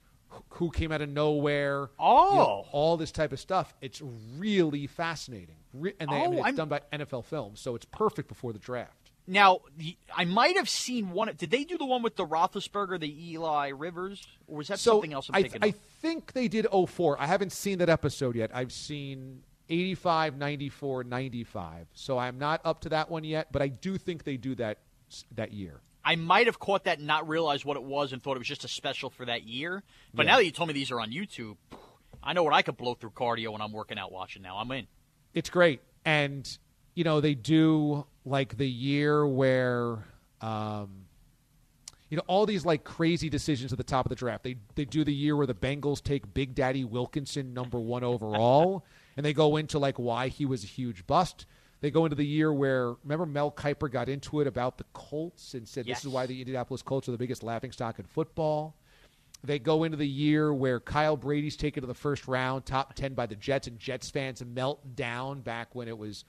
[0.50, 1.80] who came out of nowhere.
[1.98, 2.66] you know, Oh.
[2.72, 3.74] all this type of stuff.
[3.80, 4.00] It's
[4.38, 5.56] really fascinating.
[5.72, 8.28] Re- and they, I Oh, mean, it's I'm- done by NFL Films, so it's perfect
[8.28, 9.10] before the draft.
[9.26, 9.60] Now,
[10.14, 11.34] I might have seen one.
[11.36, 14.92] Did they do the one with the Roethlisberger, the Eli Rivers, or was that so
[14.92, 15.30] something else?
[15.30, 15.64] I'm I, thinking.
[15.64, 15.76] I of?
[16.02, 17.18] think they did 04.
[17.18, 18.50] I haven't seen that episode yet.
[18.54, 21.86] I've seen 85, 94, 95.
[21.94, 24.78] So I'm not up to that one yet, but I do think they do that
[25.36, 25.80] that year.
[26.04, 28.48] I might have caught that and not realized what it was and thought it was
[28.48, 29.82] just a special for that year.
[30.12, 30.32] But Yeah.
[30.32, 31.56] now that you told me these are on YouTube,
[32.22, 34.58] I know what I could blow through cardio when I'm working out watching now.
[34.58, 34.86] I'm in.
[35.32, 35.80] It's great.
[36.04, 36.46] And,
[36.94, 40.04] you know, they do like the year where,
[40.40, 41.06] um,
[42.10, 44.44] you know, all these like crazy decisions at the top of the draft.
[44.44, 48.84] They, they do the year where the Bengals take Big Daddy Wilkinson number one overall,
[49.16, 51.46] and they go into like why he was a huge bust.
[51.84, 55.52] They go into the year where, remember, Mel Kiper got into it about the Colts
[55.52, 58.74] and said this is why the Indianapolis Colts are the biggest laughingstock in football.
[59.42, 63.12] They go into the year where Kyle Brady's taken to the first round, top 10
[63.12, 66.24] by the Jets, and Jets fans melt down back when it was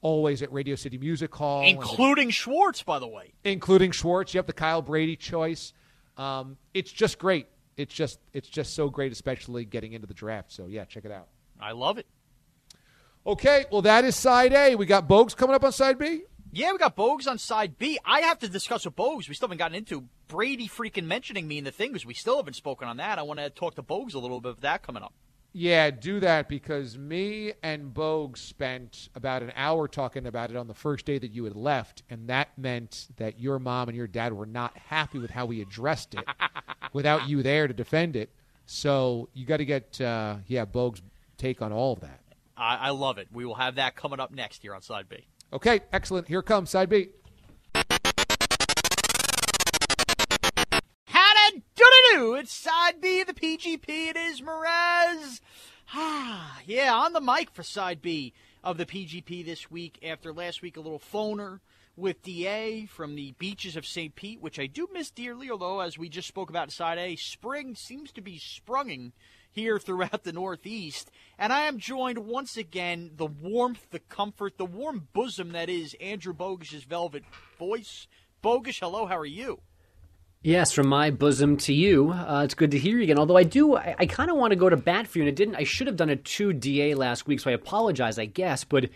[0.00, 1.62] always at Radio City Music Hall.
[1.64, 3.34] and the- Including Schwartz, by the way.
[3.44, 4.32] including Schwartz.
[4.32, 5.74] You have the Kyle Brady choice.
[6.16, 7.48] Um, it's just great.
[7.76, 10.50] It's just it's just so great, especially getting into the draft.
[10.52, 11.28] So yeah, check it out.
[11.60, 12.06] I love it.
[13.26, 14.76] Okay, well that is side A.
[14.76, 16.22] We got Bogues coming up on side B.
[16.52, 17.98] Yeah, we got Bogues on side B.
[18.04, 19.28] I have to discuss with Bogues.
[19.28, 22.36] We still haven't gotten into Brady freaking mentioning me in the thing because we still
[22.36, 23.18] haven't spoken on that.
[23.18, 25.12] I want to talk to Bogues a little bit of that coming up.
[25.52, 30.68] Yeah, do that because me and Bogues spent about an hour talking about it on
[30.68, 34.06] the first day that you had left, and that meant that your mom and your
[34.06, 36.24] dad were not happy with how we addressed it
[36.92, 38.30] without you there to defend it.
[38.66, 41.00] So you got to get uh, yeah Bogues'
[41.38, 42.20] take on all of that.
[42.56, 43.28] I, I love it.
[43.32, 45.26] We will have that coming up next here on side B.
[45.52, 46.28] Okay, excellent.
[46.28, 47.08] Here comes side B.
[51.06, 52.34] How to do to do?
[52.34, 53.88] It's side B of the PGP.
[53.88, 55.40] It is Mraz.
[55.94, 58.32] Ah, yeah, on the mic for side B
[58.64, 59.98] of the PGP this week.
[60.02, 61.60] After last week, a little phoner
[61.96, 64.14] with DA from the beaches of St.
[64.16, 65.50] Pete, which I do miss dearly.
[65.50, 69.12] Although, as we just spoke about in side A, spring seems to be sprunging
[69.56, 71.10] here throughout the Northeast.
[71.38, 75.96] And I am joined once again, the warmth, the comfort, the warm bosom that is
[76.00, 77.24] Andrew Bogish's velvet
[77.58, 78.06] voice.
[78.44, 79.60] Bogish, hello, how are you?
[80.42, 82.12] Yes, from my bosom to you.
[82.12, 83.18] Uh, it's good to hear you again.
[83.18, 85.28] Although I do, I, I kind of want to go to bat for you, and
[85.28, 85.56] it didn't.
[85.56, 88.62] I should have done a two DA last week, so I apologize, I guess.
[88.62, 88.90] But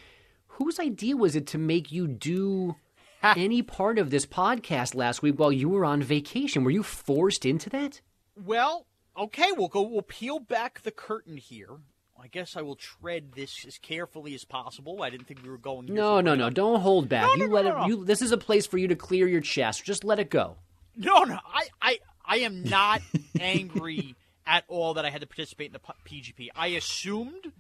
[0.46, 2.76] whose idea was it to make you do
[3.22, 6.62] any part of this podcast last week while you were on vacation?
[6.62, 8.00] Were you forced into that?
[8.36, 8.86] Well,
[9.20, 9.82] okay, we'll go.
[9.82, 11.78] We'll peel back the curtain here.
[12.22, 15.02] I guess I will tread this as carefully as possible.
[15.02, 15.86] I didn't think we were going.
[15.86, 16.50] No, no, no.
[16.50, 17.22] Don't hold back.
[17.22, 17.88] No, you no, let no, it.
[17.88, 18.04] You.
[18.04, 19.84] This is a place for you to clear your chest.
[19.84, 20.56] Just let it go.
[20.96, 21.38] No, no.
[21.46, 23.00] I, I, I am not
[23.40, 26.48] angry at all that I had to participate in the PGP.
[26.54, 27.52] I assumed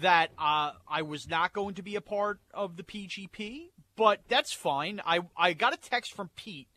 [0.00, 4.52] that uh, I was not going to be a part of the PGP, but that's
[4.52, 5.00] fine.
[5.04, 6.68] I I got a text from Pete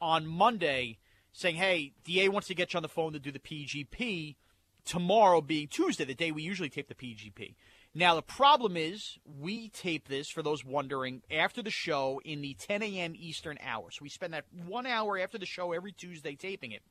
[0.00, 0.98] on Monday
[1.32, 4.36] saying, "Hey, DA wants to get you on the phone to do the PGP
[4.84, 7.54] tomorrow, being Tuesday, the day we usually tape the PGP."
[7.94, 12.54] Now the problem is we tape this for those wondering after the show in the
[12.54, 13.12] 10 a.m.
[13.14, 13.90] Eastern hour.
[13.90, 16.82] So we spend that one hour after the show every Tuesday taping it.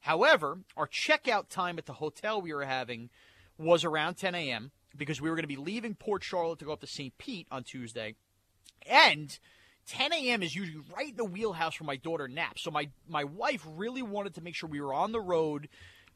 [0.00, 3.10] However, our checkout time at the hotel we were having
[3.58, 4.70] was around 10 a.m.
[4.96, 7.16] because we were going to be leaving Port Charlotte to go up to St.
[7.18, 8.14] Pete on Tuesday.
[8.86, 9.38] And
[9.88, 10.42] 10 a.m.
[10.42, 12.62] is usually right in the wheelhouse for my daughter naps.
[12.62, 15.68] So my, my wife really wanted to make sure we were on the road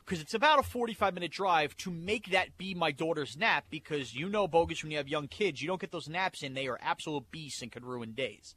[0.05, 4.15] because it's about a 45 minute drive to make that be my daughter's nap because
[4.15, 6.67] you know, bogus, when you have young kids, you don't get those naps in, they
[6.69, 8.55] are absolute beasts and could ruin days.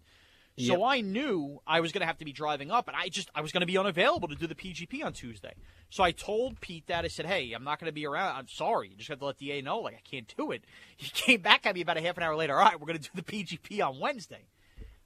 [0.57, 0.79] So Yep.
[0.85, 3.41] I knew I was going to have to be driving up, and I just I
[3.41, 5.53] was going to be unavailable to do the PGP on Tuesday.
[5.89, 8.37] So I told Pete that I said, "Hey, I'm not going to be around.
[8.37, 8.87] I'm sorry.
[8.87, 9.79] You just have to let DA know.
[9.79, 10.63] Like I can't do it."
[10.97, 12.57] He came back at me about a half an hour later.
[12.57, 14.45] All right, we're going to do the PGP on Wednesday.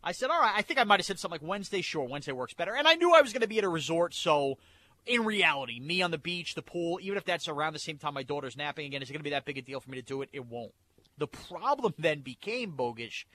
[0.03, 1.81] I said, "All right." I think I might have said something like Wednesday.
[1.81, 2.75] Sure, Wednesday works better.
[2.75, 4.57] And I knew I was going to be at a resort, so
[5.05, 8.13] in reality, me on the beach, the pool, even if that's around the same time
[8.13, 9.97] my daughter's napping again, is it going to be that big a deal for me
[9.97, 10.29] to do it?
[10.31, 10.73] It won't.
[11.17, 13.25] The problem then became bogish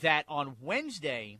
[0.00, 1.38] that on Wednesday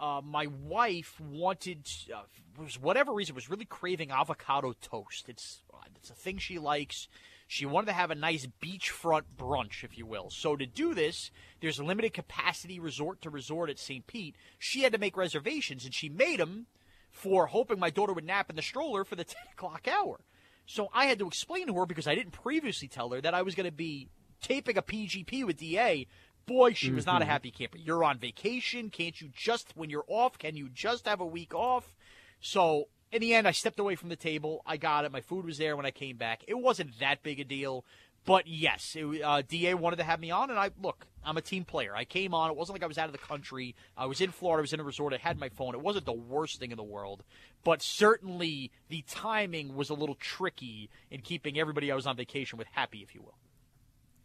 [0.00, 2.22] uh, my wife wanted, uh,
[2.58, 5.28] was whatever reason, was really craving avocado toast.
[5.28, 7.08] It's uh, it's a thing she likes.
[7.52, 10.30] She wanted to have a nice beachfront brunch, if you will.
[10.30, 14.06] So to do this, there's a limited capacity resort to resort at St.
[14.06, 14.36] Pete.
[14.58, 16.64] She had to make reservations, and she made them
[17.10, 20.20] for hoping my daughter would nap in the stroller for the 10 o'clock hour.
[20.64, 23.42] So I had to explain to her because I didn't previously tell her that I
[23.42, 24.08] was going to be
[24.40, 26.06] taping a PGP with DA.
[26.46, 27.28] Boy, she was not a Mhm.
[27.28, 27.76] happy camper.
[27.76, 28.88] You're on vacation.
[28.88, 31.94] Can't you just, when you're off, can you just have a week off?
[32.40, 34.62] So in the end, I stepped away from the table.
[34.66, 35.12] I got it.
[35.12, 36.42] My food was there when I came back.
[36.48, 37.84] It wasn't that big a deal.
[38.24, 41.06] But yes, it, uh, DA wanted to have me on, and I look.
[41.24, 41.94] I'm a team player.
[41.94, 42.50] I came on.
[42.50, 43.74] It wasn't like I was out of the country.
[43.96, 44.60] I was in Florida.
[44.60, 45.12] I was in a resort.
[45.12, 45.74] I had my phone.
[45.74, 47.22] It wasn't the worst thing in the world,
[47.64, 52.58] but certainly the timing was a little tricky in keeping everybody I was on vacation
[52.58, 53.38] with happy, if you will.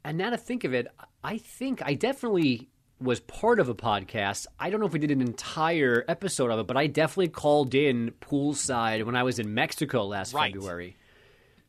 [0.04, 0.88] And now to think of it,
[1.24, 2.70] I think I definitely
[3.00, 4.48] was part of a podcast.
[4.60, 7.76] I don't know if we did an entire episode of it, but I definitely called
[7.76, 10.54] in poolside when I was in Mexico last Right.
[10.54, 10.98] February.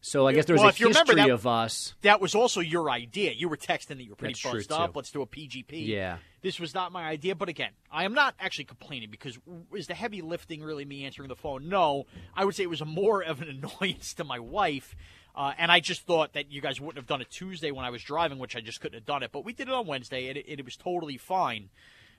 [0.00, 1.94] So I guess there's Well, a you remember history that- of us.
[2.02, 3.32] That was also your idea.
[3.32, 4.92] You were texting that you were pretty That's buzzed up.
[4.92, 4.98] too.
[4.98, 5.86] Let's do a PGP.
[5.86, 6.18] Yeah.
[6.40, 9.38] This was not my idea, but again, I am not actually complaining because
[9.74, 11.68] is the heavy lifting really me answering the phone?
[11.68, 13.48] No, I would say it was a more of an
[13.80, 14.94] annoyance to my wife.
[15.38, 17.90] Uh, and I just thought that you guys wouldn't have done it Tuesday when I
[17.90, 19.30] was driving, which I just couldn't have done it.
[19.30, 21.68] But we did it on Wednesday, and it, it was totally fine.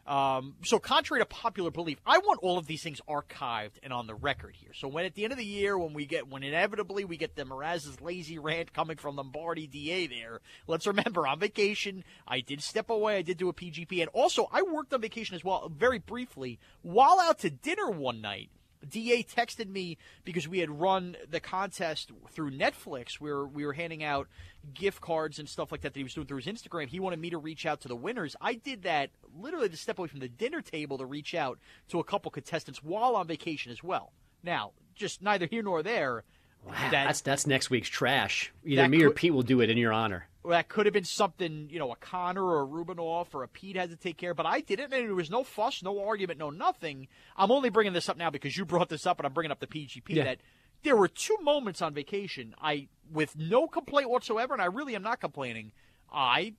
[0.07, 4.07] Um, so, contrary to popular belief, I want all of these things archived and on
[4.07, 4.71] the record here.
[4.73, 7.35] So, when at the end of the year, when we get, when inevitably we get
[7.35, 12.63] the Mraz's lazy rant coming from Lombardi DA there, let's remember on vacation, I did
[12.63, 15.69] step away, I did do a PGP, and also I worked on vacation as well,
[15.69, 18.49] very briefly, while out to dinner one night.
[18.87, 24.03] DA texted me because we had run the contest through Netflix where we were handing
[24.03, 24.27] out
[24.73, 26.87] gift cards and stuff like that that he was doing through his Instagram.
[26.87, 28.35] He wanted me to reach out to the winners.
[28.39, 31.99] I did that literally to step away from the dinner table to reach out to
[31.99, 34.13] a couple contestants while on vacation as well.
[34.43, 36.23] Now, just neither here nor there.
[36.65, 38.53] Wow, that- that's that's next week's trash.
[38.65, 40.28] Either me or Pete will do it in your honor.
[40.45, 43.75] That could have been something, you know, a Connor or a Rubinoff or a Pete
[43.75, 46.39] had to take care of, but I didn't, and there was no fuss, no argument,
[46.39, 47.07] no nothing.
[47.35, 49.59] I'm only bringing this up now because you brought this up, and I'm bringing up
[49.59, 50.23] the PGP Yeah.
[50.23, 50.37] that
[50.83, 55.03] there were two moments on vacation I, with no complaint whatsoever, and I really am
[55.03, 55.73] not complaining.
[56.11, 56.53] I,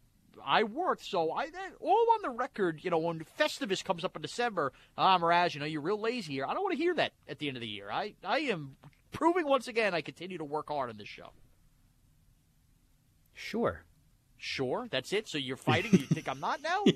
[0.45, 2.85] I worked, so I that, all on the record.
[2.85, 6.35] You know, when Festivus comes up in December, ah, Mraz, you know, you're real lazy
[6.35, 6.45] here.
[6.47, 7.91] I don't want to hear that at the end of the year.
[7.91, 8.77] I, I am
[9.11, 11.31] proving once again I continue to work hard on this show.
[13.35, 13.83] Sure.
[14.37, 15.29] Sure, that's it.
[15.29, 15.93] So you're fighting.
[15.93, 16.85] You think I'm not now?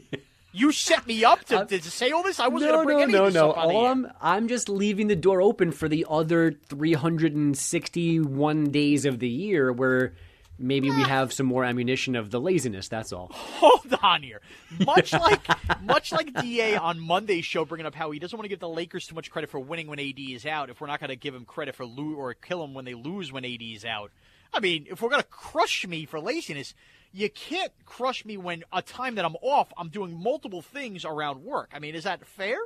[0.56, 2.38] You set me up to, to say all this.
[2.38, 3.50] I wasn't no, going to bring no, any no, of this no.
[3.50, 3.90] up the All air.
[3.90, 9.72] I'm, I'm just leaving the door open for the other 361 days of the year
[9.72, 10.14] where
[10.56, 11.08] maybe we ah.
[11.08, 12.86] have some more ammunition of the laziness.
[12.86, 13.30] That's all.
[13.32, 14.40] Hold on here.
[14.86, 15.40] Much like
[15.82, 18.68] much like Da on Monday's show, bringing up how he doesn't want to give the
[18.68, 20.70] Lakers too much credit for winning when AD is out.
[20.70, 22.94] If we're not going to give him credit for lose or kill him when they
[22.94, 24.12] lose when AD is out.
[24.54, 26.74] I mean, if we're going to crush me for laziness,
[27.12, 31.44] you can't crush me when a time that I'm off, I'm doing multiple things around
[31.44, 31.72] work.
[31.74, 32.58] I mean, is that fair?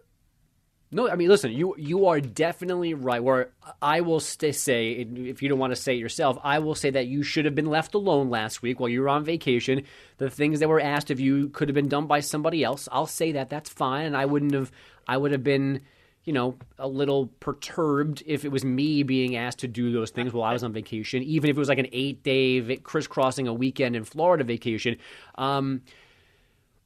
[0.91, 3.23] No, I mean, listen, you you are definitely right.
[3.23, 3.51] Where
[3.83, 6.89] I will st- say, if you don't want to say it yourself, I will say
[6.89, 9.83] that you should have been left alone last week while you were on vacation.
[10.17, 12.89] The things that were asked of you could have been done by somebody else.
[12.91, 14.73] I'll say that that's fine, and I wouldn't have.
[15.07, 15.83] I would have been,
[16.29, 20.31] you know, a little perturbed if it was me being asked to do those things
[20.31, 23.55] while I was on vacation, even if it was like an eight day crisscrossing a
[23.55, 24.99] weekend in Florida vacation.
[25.37, 25.81] Um,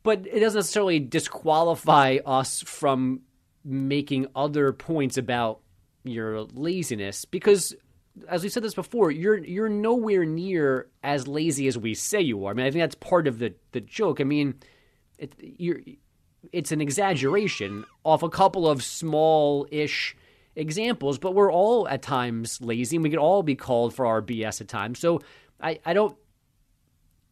[0.04, 3.22] but it doesn't necessarily disqualify us from
[3.64, 5.58] making other points about
[6.04, 7.74] your laziness because
[8.28, 12.46] as we said this before, you're you're nowhere near as lazy as we say you
[12.46, 12.52] are.
[12.52, 14.20] I mean, I think that's part of the the joke.
[14.20, 14.54] I mean,
[15.18, 15.80] it, you're
[16.52, 20.16] it's an exaggeration off a couple of small-ish
[20.56, 24.20] examples, but we're all at times lazy, and we could all be called for our
[24.20, 24.98] BS at times.
[24.98, 25.20] So
[25.60, 26.16] I I don't.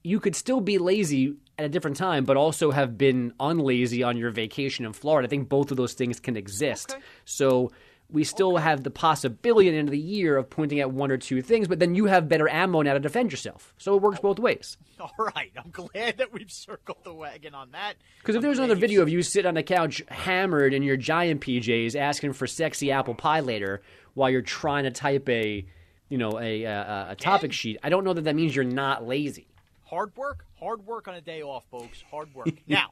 [0.02, 4.16] You could still be lazy at a different time, but also have been unlazy on
[4.16, 5.26] your vacation in Florida.
[5.26, 6.92] I think both of those things can exist.
[6.92, 7.02] Okay.
[7.26, 7.70] So
[8.12, 8.62] we still okay.
[8.62, 11.42] have the possibility at the end of the year of pointing at one or two
[11.42, 13.74] things, but then you have better ammo now to defend yourself.
[13.78, 14.76] So it works both ways.
[15.00, 15.52] All right.
[15.56, 17.94] I'm glad that we've circled the wagon on that.
[18.18, 21.40] Because if there's another video of you sitting on the couch hammered in your giant
[21.40, 23.82] PJs asking for sexy apple pie later
[24.14, 25.64] while you're trying to type a,
[26.08, 29.06] you know, a, a, a topic sheet, I don't know that that means you're not
[29.06, 29.46] lazy.
[29.84, 32.02] Hard work, hard work on a day off, folks.
[32.10, 32.48] Hard work.
[32.66, 32.90] Now,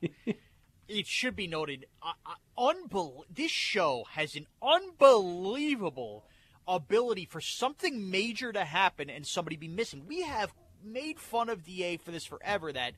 [0.88, 6.24] it should be noted, uh, uh, unbel- this show has an unbelievable
[6.66, 10.04] ability for something major to happen and somebody be missing.
[10.06, 12.94] We have made fun of DA for this forever that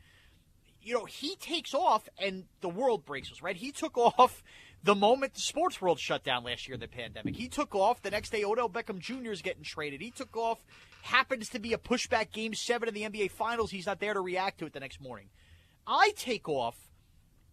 [0.82, 3.56] you know, he takes off and the world breaks loose, right?
[3.56, 4.42] He took off
[4.82, 7.36] the moment the sports world shut down last year, the pandemic.
[7.36, 8.00] He took off.
[8.02, 9.30] The next day, Odell Beckham Jr.
[9.30, 10.00] is getting traded.
[10.00, 10.64] He took off.
[11.02, 13.70] Happens to be a pushback game seven of the NBA Finals.
[13.70, 15.28] He's not there to react to it the next morning.
[15.86, 16.89] I take off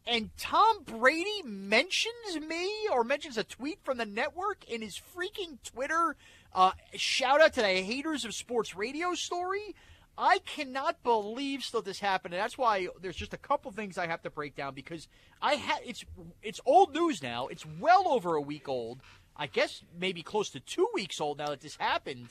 [0.07, 5.57] and Tom Brady mentions me or mentions a tweet from the network in his freaking
[5.63, 6.15] Twitter
[6.53, 9.75] uh, shout out to the haters of sports radio story.
[10.17, 14.07] I cannot believe still this happened, and that's why there's just a couple things I
[14.07, 15.07] have to break down because
[15.39, 16.03] I had it's
[16.41, 17.47] it's old news now.
[17.47, 19.01] It's well over a week old.
[19.35, 22.29] I guess maybe close to two weeks old now that this happened.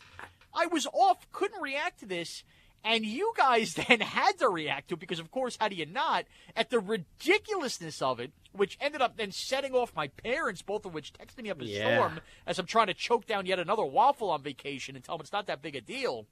[0.52, 2.42] I was off, couldn't react to this,
[2.86, 5.84] and you guys then had to react to it because, of course, how do you
[5.86, 6.24] not?
[6.54, 10.94] At the ridiculousness of it, which ended up then setting off my parents, both of
[10.94, 11.96] which texted me up a Yeah.
[11.96, 15.22] storm as I'm trying to choke down yet another waffle on vacation and tell them
[15.24, 16.26] it's not that big a deal.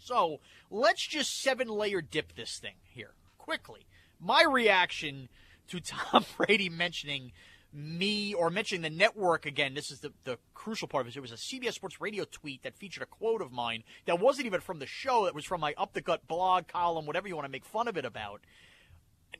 [0.00, 0.40] So
[0.70, 3.86] let's just seven layer dip this thing here quickly.
[4.18, 5.28] My reaction
[5.68, 7.32] to Tom Brady mentioning
[7.72, 9.74] me or mentioning the network again.
[9.74, 11.16] This is the, the crucial part of it.
[11.16, 14.46] It was a CBS Sports Radio tweet that featured a quote of mine that wasn't
[14.46, 15.26] even from the show.
[15.26, 17.88] It was from my up the gut blog column, whatever you want to make fun
[17.88, 18.42] of it about.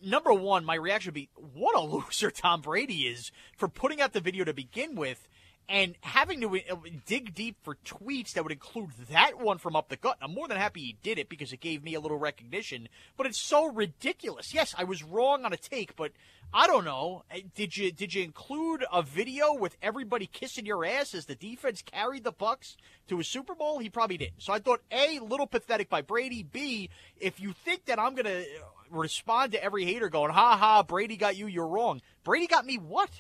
[0.03, 4.13] Number one, my reaction would be, what a loser Tom Brady is for putting out
[4.13, 5.29] the video to begin with
[5.69, 9.89] and having to uh, dig deep for tweets that would include that one from up
[9.89, 10.19] the gut.
[10.21, 13.27] I'm more than happy he did it because it gave me a little recognition, but
[13.27, 14.53] it's so ridiculous.
[14.53, 16.13] Yes, I was wrong on a take, but
[16.53, 17.25] I don't know.
[17.31, 21.35] Uh, Did you did you include a video with everybody kissing your ass as the
[21.35, 22.77] defense carried the Bucs
[23.09, 23.79] to a Super Bowl?
[23.79, 24.43] He probably didn't.
[24.43, 26.43] So I thought a little pathetic by Brady.
[26.43, 28.43] B if you think that I'm gonna
[28.91, 32.03] respond to every hater going, ha ha, Brady got you, you're wrong.
[32.25, 33.11] Brady got me what?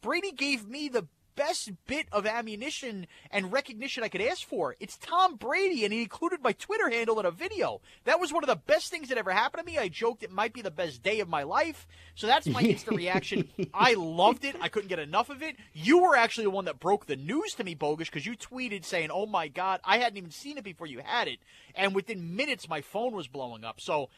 [0.00, 4.76] Brady gave me the best bit of ammunition and recognition I could ask for.
[4.80, 7.80] It's Tom Brady, and he included my Twitter handle in a video.
[8.04, 9.78] That was one of the best things that ever happened to me.
[9.78, 11.86] I joked it might be the best day of my life.
[12.14, 13.48] So that's my instant reaction.
[13.72, 14.56] I loved it.
[14.60, 15.56] I couldn't get enough of it.
[15.72, 18.84] You were actually the one that broke the news to me, Bogus, because you tweeted
[18.84, 21.38] saying, oh my God, I hadn't even seen it before you had it.
[21.74, 23.80] And within minutes, my phone was blowing up.
[23.80, 24.08] So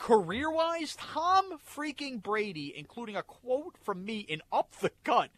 [0.00, 5.30] career wise, Tom freaking Brady, including a quote from me in Up the Gut,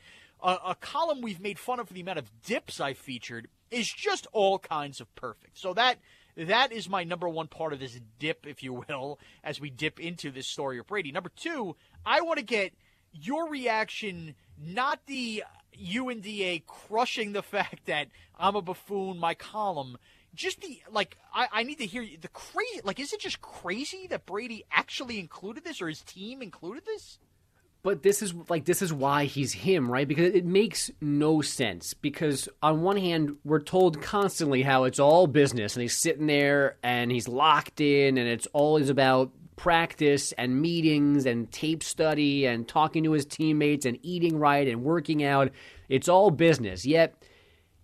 [0.42, 3.90] a, a column we've made fun of for the amount of dips I featured, is
[3.90, 5.58] just all kinds of perfect.
[5.58, 5.98] So that
[6.36, 10.00] that is my number one part of this dip, if you will, as we dip
[10.00, 11.12] into this story of Brady.
[11.12, 11.76] Number two,
[12.06, 12.72] I want to get
[13.12, 15.44] your reaction, not the
[15.78, 19.98] UNDA crushing the fact that I'm a buffoon, my column.
[20.34, 22.80] Just the like, I, I need to hear the crazy.
[22.82, 27.18] Like, is it just crazy that Brady actually included this, or his team included this?
[27.84, 30.06] But this is like this is why he's him, right?
[30.06, 31.94] Because it makes no sense.
[31.94, 36.76] Because on one hand, we're told constantly how it's all business, and he's sitting there
[36.84, 42.68] and he's locked in, and it's always about practice and meetings and tape study and
[42.68, 45.50] talking to his teammates and eating right and working out.
[45.88, 46.86] It's all business.
[46.86, 47.14] Yet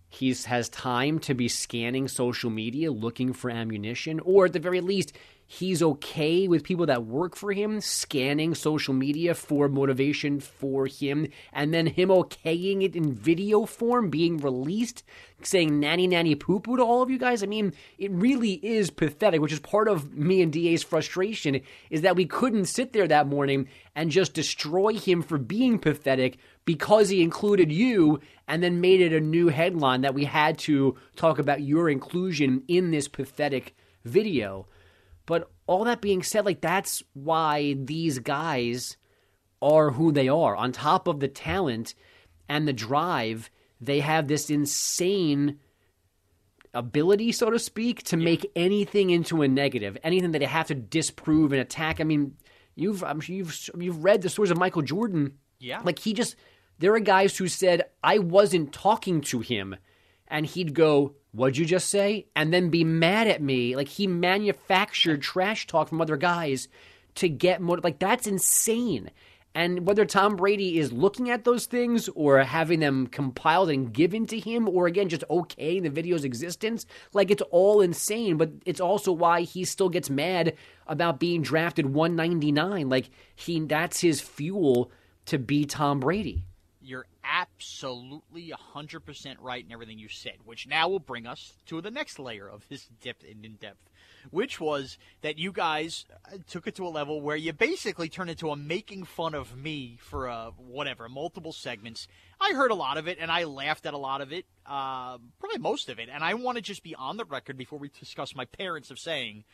[0.09, 4.81] he has time to be scanning social media looking for ammunition, or at the very
[4.81, 5.13] least,
[5.51, 11.27] he's okay with people that work for him scanning social media for motivation for him,
[11.55, 15.03] and then him okaying it in video form being released,
[15.43, 17.43] saying nanny nanny poo poo to all of you guys.
[17.43, 22.03] I mean, it really is pathetic, which is part of me and DA's frustration, is
[22.03, 26.37] that we couldn't sit there that morning and just destroy him for being pathetic
[26.67, 30.95] because he included you and then made it a new headline that we had to
[31.17, 33.75] talk about your inclusion in this pathetic
[34.05, 34.67] video.
[35.29, 38.97] But all that being said, like that's why these guys
[39.61, 40.57] are who they are.
[40.57, 41.95] On top of the talent
[42.49, 45.59] and the drive, they have this insane
[46.73, 50.75] ability, so to speak, to make anything into a negative, anything that they have to
[50.75, 52.01] disprove and attack.
[52.01, 52.35] I mean,
[52.75, 55.35] you've I'm sure you've you've read the stories of Michael Jordan.
[55.59, 55.83] Yeah.
[55.85, 56.37] Like he just
[56.79, 59.77] there are guys who said I wasn't talking to him
[60.29, 63.77] and he'd go, "What'd you just say?" and then be mad at me.
[63.77, 66.69] Like he manufactured trash talk from other guys
[67.17, 69.11] to get more like that's insane.
[69.55, 74.25] And whether Tom Brady is looking at those things or having them compiled and given
[74.27, 78.37] to him, or again, just okaying the video's existence, like it's all insane.
[78.37, 80.55] But it's also why he still gets mad
[80.87, 82.89] about being drafted 199.
[82.89, 84.93] Like he, that's his fuel
[85.27, 86.45] to be Tom Brady.
[86.89, 91.91] You're absolutely 100% right in everything you said, which now will bring us to the
[91.91, 93.91] next layer of this depth and in depth,
[94.31, 98.31] which was that you guys uh, took it to a level where you basically turned
[98.31, 102.09] into a making fun of me for uh, whatever, multiple segments.
[102.41, 105.19] I heard a lot of it and I laughed at a lot of it, uh,
[105.39, 106.09] probably most of it.
[106.11, 108.99] And I want to just be on the record before we discuss my parents of
[108.99, 109.45] saying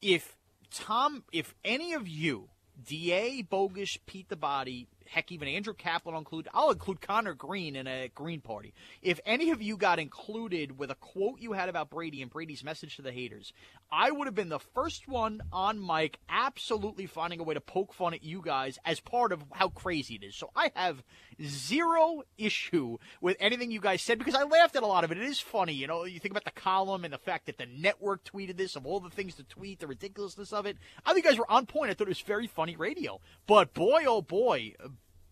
[0.00, 0.36] if
[0.70, 2.50] Tom, if any of you,
[2.86, 6.48] DA, Bogus, Pete the Body, heck, even Andrew Kaplan will include.
[6.54, 8.72] I'll include Connor Green in a Green Party.
[9.02, 12.64] If any of you got included with a quote you had about Brady and Brady's
[12.64, 13.52] message to the haters,
[13.90, 17.94] I would have been the first one on mic, absolutely finding a way to poke
[17.94, 20.36] fun at you guys as part of how crazy it is.
[20.36, 21.02] So I have
[21.42, 25.18] zero issue with anything you guys said because I laughed at a lot of it.
[25.18, 26.04] It is funny, you know.
[26.04, 29.00] You think about the column and the fact that the network tweeted this of all
[29.00, 30.76] the things to tweet, the ridiculousness of it.
[31.06, 31.90] I think you guys were on point.
[31.90, 33.20] I thought it was very funny radio.
[33.46, 34.74] But boy, oh boy,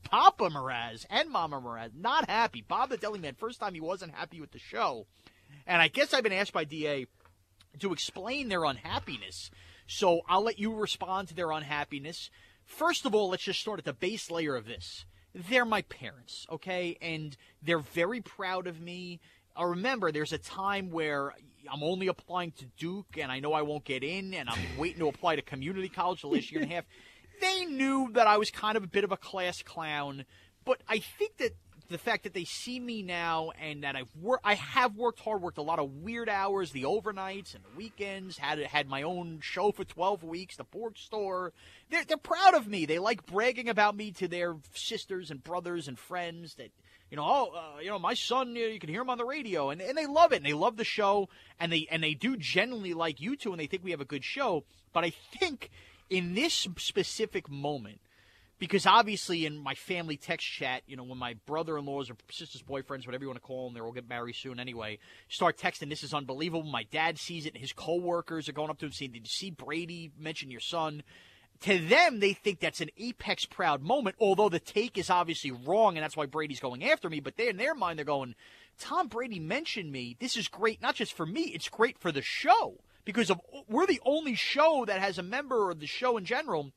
[0.03, 2.65] Papa Mraz and Mama Mraz not happy.
[2.67, 5.07] Bob the Deli Man, first time he wasn't happy with the show.
[5.67, 7.07] And I guess I've been asked by DA
[7.81, 9.51] to explain their unhappiness.
[9.87, 12.31] So I'll let you respond to their unhappiness.
[12.65, 15.05] First of all, let's just start at the base layer of this.
[15.35, 16.97] They're my parents, okay?
[17.01, 19.21] And they're very proud of me.
[19.55, 21.35] I remember there's a time where
[21.71, 25.01] I'm only applying to Duke and I know I won't get in and I'm waiting
[25.01, 26.85] to apply to community college the last year and a half
[27.41, 30.25] they knew that I was kind of a bit of a class clown,
[30.65, 31.57] but I think that
[31.89, 35.43] the fact that they see me now and that I've worked, I have worked hard,
[35.43, 39.41] worked a lot of weird hours, the overnights and the weekends, had had my own
[39.41, 41.53] show for 12 weeks, the pork store.
[41.91, 42.87] They're, they're proud of me.
[42.87, 46.71] They like bragging about me to their sisters and brothers and friends that,
[47.11, 49.25] you know, oh, uh, you know, my son, you, you can hear him on the
[49.25, 51.29] radio and, and they love it and they love the show
[51.61, 54.05] and they, and they do generally like you two and they think we have a
[54.05, 54.65] good show.
[54.93, 55.71] But I think
[56.11, 58.01] in this specific moment,
[58.59, 63.07] because obviously in my family text chat, you know, when my brother-in-laws or sister's boyfriends,
[63.07, 64.99] whatever you want to call them, they'll get married soon anyway,
[65.29, 66.63] start texting, this is unbelievable.
[66.63, 69.31] My dad sees it, and his coworkers are going up to him saying, did you
[69.31, 71.03] see Brady mention your son?
[71.63, 75.97] To them, they think that's an apex proud moment, although the take is obviously wrong,
[75.97, 77.21] and that's why Brady's going after me.
[77.21, 78.35] But they, in their mind, they're going,
[78.79, 80.17] Tom Brady mentioned me.
[80.21, 83.87] This is great, not just for me, it's great for the show because of we're
[83.87, 86.73] the only show that has a member of the show in general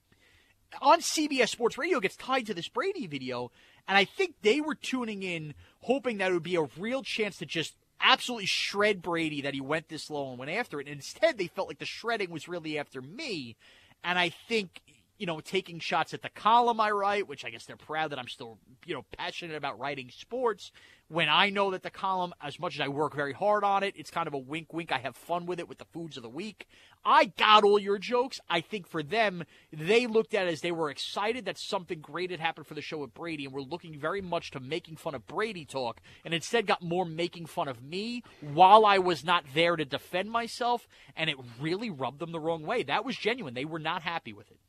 [0.82, 3.51] on CBS Sports Radio gets tied to this Brady video,
[3.88, 7.38] and I think they were tuning in hoping that it would be a real chance
[7.38, 10.88] to just absolutely shred Brady that he went this low and went after it.
[10.88, 13.55] And instead, they felt like the shredding was really after me,
[14.03, 14.82] and I think
[15.20, 18.20] you know, taking shots at the column I write, which I guess they're proud that
[18.20, 20.72] I'm still, you know, passionate about writing sports.
[21.09, 23.95] When I know that the column, as much as I work very hard on it,
[23.97, 24.93] it's kind of a wink wink.
[24.93, 26.67] I have fun with it with the foods of the week.
[27.03, 28.39] I got all your jokes.
[28.49, 29.43] I think for them,
[29.74, 32.82] they looked at it as they were excited that something great had happened for the
[32.82, 36.34] show with Brady and were looking very much to making fun of Brady talk and
[36.34, 40.88] instead got more making fun of me while I was not there to defend myself.
[41.17, 42.84] And it really rubbed them the wrong way.
[42.84, 43.53] That was genuine.
[43.53, 44.59] They were not happy with it.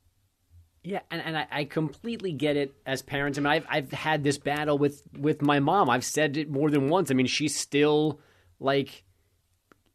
[0.83, 3.37] Yeah, and, and I, I, completely get it as parents.
[3.37, 5.91] I mean, I've I've had this battle with with my mom.
[5.91, 7.11] I've said it more than once.
[7.11, 8.19] I mean, she's still
[8.59, 9.03] like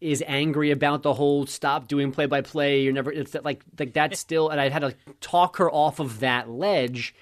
[0.00, 2.82] is angry about the whole stop doing play by play.
[2.82, 6.20] You're never it's like like that's still, and I've had to talk her off of
[6.20, 7.14] that ledge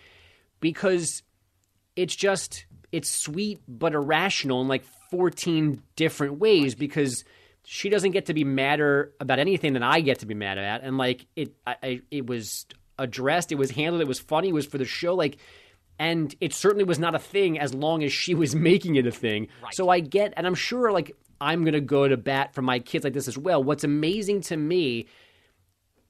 [0.61, 1.23] because
[1.97, 7.25] it's just it's sweet but irrational in like 14 different ways because
[7.65, 10.83] she doesn't get to be madder about anything that I get to be mad at,
[10.83, 12.67] and like it I, I it was
[12.99, 15.15] addressed, it was handled, it was funny, it was for the show.
[15.15, 15.39] Like,
[15.99, 19.13] and it certainly was not a thing as long as she was making it a
[19.13, 19.49] thing.
[19.63, 19.75] Right.
[19.75, 22.79] So I get, and I'm sure like I'm going to go to bat for my
[22.79, 23.63] kids like this as well.
[23.63, 25.07] What's amazing to me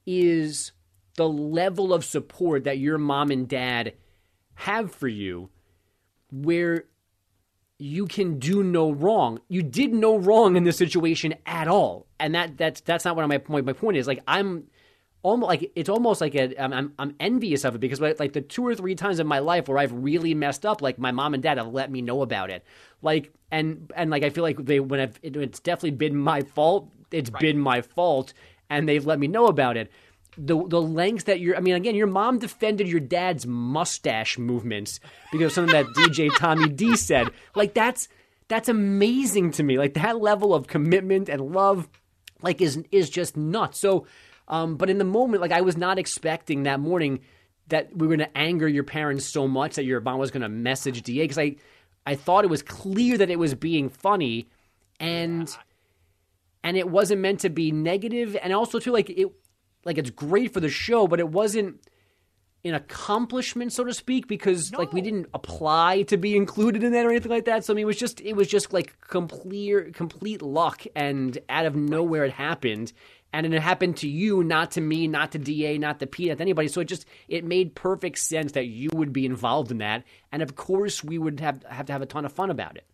[0.06, 0.72] is
[1.16, 3.94] the level of support that your mom and dad
[4.54, 5.50] have for you
[6.30, 6.84] where
[7.78, 9.40] you can do no wrong.
[9.48, 12.06] You did no wrong in this situation at all.
[12.20, 14.06] And that that's that's not what my point my point is.
[14.06, 14.64] Like I'm
[15.24, 18.34] almost like it's almost like a, I'm, I'm I'm envious of it because like, like
[18.34, 21.10] the two or three times in my life where I've really messed up, like my
[21.10, 22.62] mom and dad have let me know about it.
[23.02, 26.42] Like and and like I feel like they when I've, it, it's definitely been my
[26.42, 26.90] fault.
[27.10, 28.34] It's been my fault,
[28.70, 29.90] and they've let me know about it.
[30.36, 35.00] The the lengths that you're, I mean, again, your mom defended your dad's mustache movements
[35.32, 37.28] because of something that DJ Tommy D said.
[37.54, 38.08] Like that's
[38.48, 39.78] that's amazing to me.
[39.78, 41.88] Like that level of commitment and love,
[42.42, 43.78] like is is just nuts.
[43.78, 44.06] So,
[44.48, 47.20] um, but in the moment, like I was not expecting that morning
[47.68, 50.42] that we were going to anger your parents so much that your mom was going
[50.42, 51.56] to message Da because I
[52.06, 54.48] I thought it was clear that it was being funny,
[55.00, 55.48] and
[56.62, 59.28] and it wasn't meant to be negative, and also too like it
[59.84, 61.80] like it's great for the show, but it wasn't
[62.64, 67.04] an accomplishment, so to speak, because like we didn't apply to be included in that
[67.04, 67.64] or anything like that.
[67.64, 71.66] So I mean, it was just it was just like complete complete luck, and out
[71.66, 72.92] of nowhere it happened,
[73.34, 76.36] and it happened to you, not to me, not to Da, not to Pete, not
[76.36, 76.68] to anybody.
[76.68, 80.40] So it just it made perfect sense that you would be involved in that, and
[80.40, 82.86] of course we would have have to have a ton of fun about it.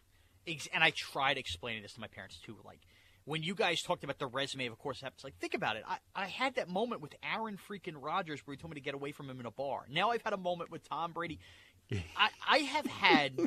[0.72, 2.56] And I tried explaining this to my parents too.
[2.64, 2.80] Like
[3.24, 5.84] when you guys talked about the resume, of course, it's like think about it.
[5.86, 8.94] I, I had that moment with Aaron freaking Rodgers where he told me to get
[8.94, 9.86] away from him in a bar.
[9.90, 11.38] Now I've had a moment with Tom Brady.
[11.92, 13.38] I, I have had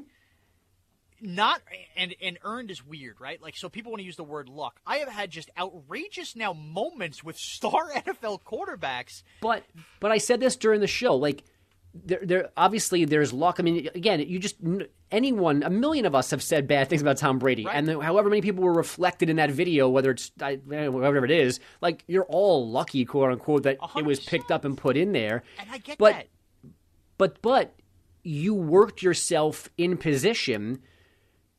[1.21, 1.61] not
[1.95, 3.41] and and earned is weird, right?
[3.41, 4.79] Like so people want to use the word luck.
[4.85, 9.23] I have had just outrageous now moments with star NFL quarterbacks.
[9.41, 9.63] But
[9.99, 11.43] but I said this during the show, like
[11.93, 13.57] there, there obviously there's luck.
[13.59, 14.55] I mean, again, you just
[15.11, 18.29] anyone, a million of us have said bad things about Tom Brady, and then however
[18.29, 22.03] many people were reflected in that video, whether it's I- eh, whatever it is, like
[22.07, 25.43] you're all lucky, quote unquote, that it was picked up and put in there.
[25.59, 26.27] And I get but that.
[27.19, 27.75] but but
[28.23, 30.81] you worked yourself in position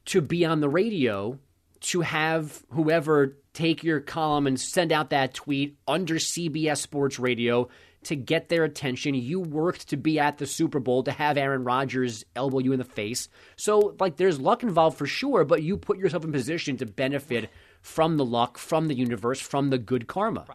[0.06, 1.38] to be on the radio
[1.80, 7.68] to have whoever take your column and send out that tweet under CBS Sports Radio
[8.04, 9.14] to get their attention.
[9.14, 12.78] You worked to be at the Super Bowl to have Aaron Rodgers elbow you in
[12.78, 13.28] the face.
[13.56, 17.50] So, like, there's luck involved for sure, but you put yourself in position to benefit
[17.80, 20.46] from the luck, from the universe, from the good karma.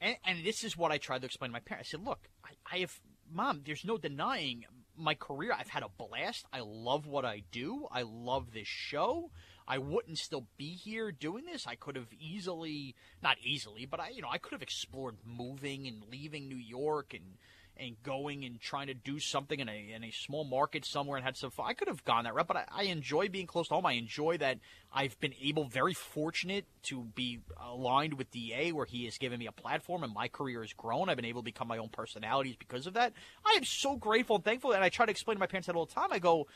[0.00, 1.90] And, and this is what I tried to explain to my parents.
[1.90, 4.64] I said, look, I, I have, mom, there's no denying
[5.02, 5.52] my career.
[5.56, 6.46] I've had a blast.
[6.52, 7.86] I love what I do.
[7.90, 9.30] I love this show.
[9.66, 11.66] I wouldn't still be here doing this.
[11.66, 15.86] I could have easily, not easily, but I, you know, I could have explored moving
[15.86, 17.38] and leaving New York and
[17.80, 21.24] and going and trying to do something in a in a small market somewhere and
[21.24, 21.66] had some fun.
[21.68, 23.86] I could have gone that route, but I, I enjoy being close to home.
[23.86, 24.58] I enjoy that
[24.92, 29.46] I've been able, very fortunate to be aligned with DA, where he has given me
[29.46, 31.08] a platform and my career has grown.
[31.08, 33.12] I've been able to become my own personalities because of that.
[33.44, 35.76] I am so grateful and thankful, and I try to explain to my parents that
[35.76, 36.12] all the time.
[36.12, 36.46] I go,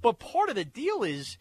[0.00, 1.38] but part of the deal is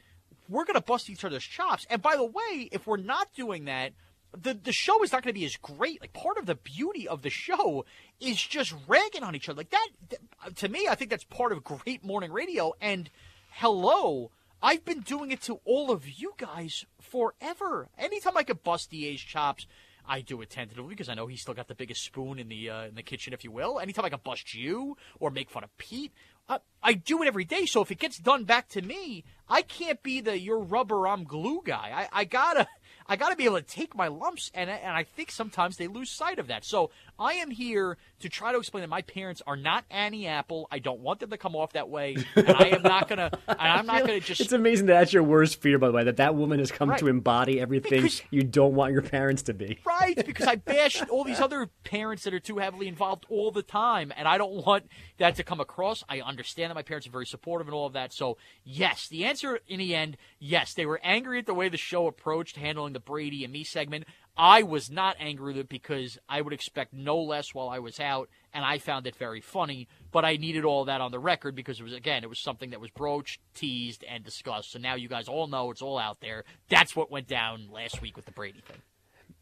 [0.50, 1.86] we're going to bust each other's chops.
[1.90, 3.94] And by the way, if we're not doing that,
[4.38, 6.02] the the show is not going to be as great.
[6.02, 7.86] Like part of the beauty of the show
[8.20, 9.58] is just ragging on each other.
[9.58, 12.74] Like that, th- to me, I think that's part of great morning radio.
[12.82, 13.10] And
[13.52, 17.90] hello, I've been doing it to all of you guys forever.
[17.98, 19.68] Anytime I could bust DA's chops,
[20.08, 22.70] I do it tentatively because I know he's still got the biggest spoon in the
[22.70, 23.80] uh, in the kitchen, if you will.
[23.80, 26.12] Anytime I can bust you or make fun of Pete,
[26.50, 27.66] uh, I do it every day.
[27.66, 31.24] So if it gets done back to me, I can't be the you're rubber, I'm
[31.24, 32.08] glue guy.
[32.12, 32.68] I, I gotta.
[33.12, 35.88] I got to be able to take my lumps, and and I think sometimes they
[35.88, 36.64] lose sight of that.
[36.64, 36.92] So
[37.22, 40.68] I am here to try to explain that my parents are not Annie Apple.
[40.72, 43.30] I don't want them to come off that way, and I am not gonna.
[43.48, 44.42] And I'm not gonna just.
[44.42, 46.90] It's amazing that that's your worst fear, by the way, that that woman has come
[46.90, 47.00] Right.
[47.00, 49.78] to embody everything Because- you don't want your parents to be.
[49.86, 53.62] Right, because I bash all these other parents that are too heavily involved all the
[53.62, 54.88] time, and I don't want
[55.20, 56.04] that to come across.
[56.10, 58.14] I understand that my parents are very supportive and all of that.
[58.14, 61.78] So, yes, the answer in the end, yes, they were angry at the way the
[61.78, 64.06] show approached handling the Brady and me segment.
[64.42, 68.00] I was not angry with it because I would expect no less while I was
[68.00, 69.88] out, and I found it very funny.
[70.12, 72.72] But I needed all that on the record because it was again, it was something
[72.72, 74.72] that was broached, teased, and discussed.
[74.72, 76.44] So now you guys all know it's all out there.
[76.70, 78.82] That's what went down last week with the Brady thing.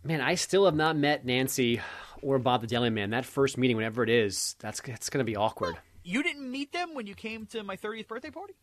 [0.04, 1.80] Man, I still have not met Nancy
[2.22, 3.12] or Bob the Deli Man.
[3.12, 5.78] That first meeting, whenever it is, that's that's going to be awkward.
[6.04, 8.56] You didn't meet them when you came to my 30th birthday party?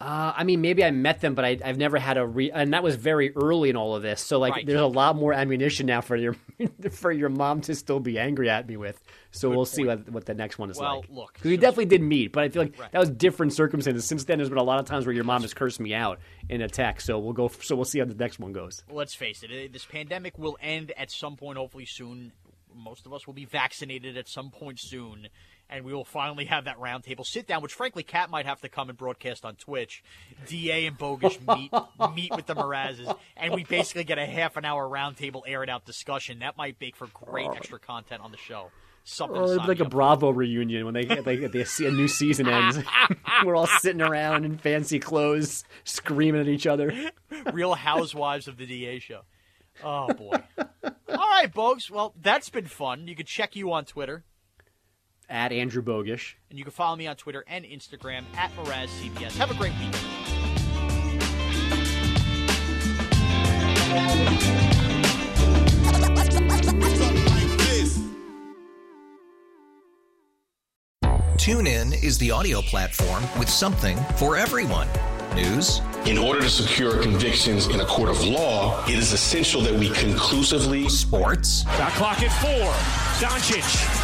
[0.00, 2.74] Uh, I mean, maybe I met them, but I, I've never had a re, and
[2.74, 4.20] that was very early in all of this.
[4.20, 4.66] So, like, Right.
[4.66, 6.34] there's a lot more ammunition now for your
[6.90, 9.00] for your mom to still be angry at me with.
[9.30, 11.08] So we'll see what what the next one is Well, like.
[11.10, 12.90] look, because we definitely did meet, but I feel like Right.
[12.90, 14.04] that was different circumstances.
[14.04, 16.18] Since then, there's been a lot of times where your mom has cursed me out
[16.48, 17.06] in a text.
[17.06, 17.46] So we'll go.
[17.46, 18.82] So we'll see how the next one goes.
[18.90, 22.32] Let's face it, eh, this pandemic will end at some point, hopefully soon.
[22.74, 25.28] most of us will be vaccinated at some point soon,
[25.70, 27.62] and we will finally have that roundtable sit down.
[27.62, 30.02] Which, frankly, Kat might have to come and broadcast on Twitch.
[30.48, 31.72] Da and Bogus meet
[32.14, 35.84] meet with the Mrazes, and we basically get a half an hour roundtable aired out
[35.84, 36.40] discussion.
[36.40, 37.54] That might make for great oh.
[37.54, 38.70] extra content on the show.
[39.06, 41.86] Something Or to it'd sign be like a Bravo reunion when they they, they see
[41.86, 42.78] a new season ends.
[43.44, 47.10] We're all sitting around in fancy clothes, screaming at each other.
[47.52, 49.20] Real Housewives of the Da show.
[49.82, 50.38] Oh boy!
[50.56, 51.90] All right, folks.
[51.90, 53.06] Well, that's been fun.
[53.06, 54.24] You can check you on Twitter.
[55.34, 56.34] At Andrew Bogusch.
[56.48, 59.36] And you can follow me on Twitter and Instagram at MrazCBS.
[59.36, 59.96] Have a great weekend.
[71.36, 74.86] TuneIn is the audio platform with something for everyone.
[75.34, 75.80] News.
[76.06, 79.90] In order to secure convictions in a court of law, it is essential that we
[79.90, 80.88] conclusively.
[80.88, 81.64] Sports.
[81.76, 82.70] Shot clock at four.
[83.18, 84.03] Doncic.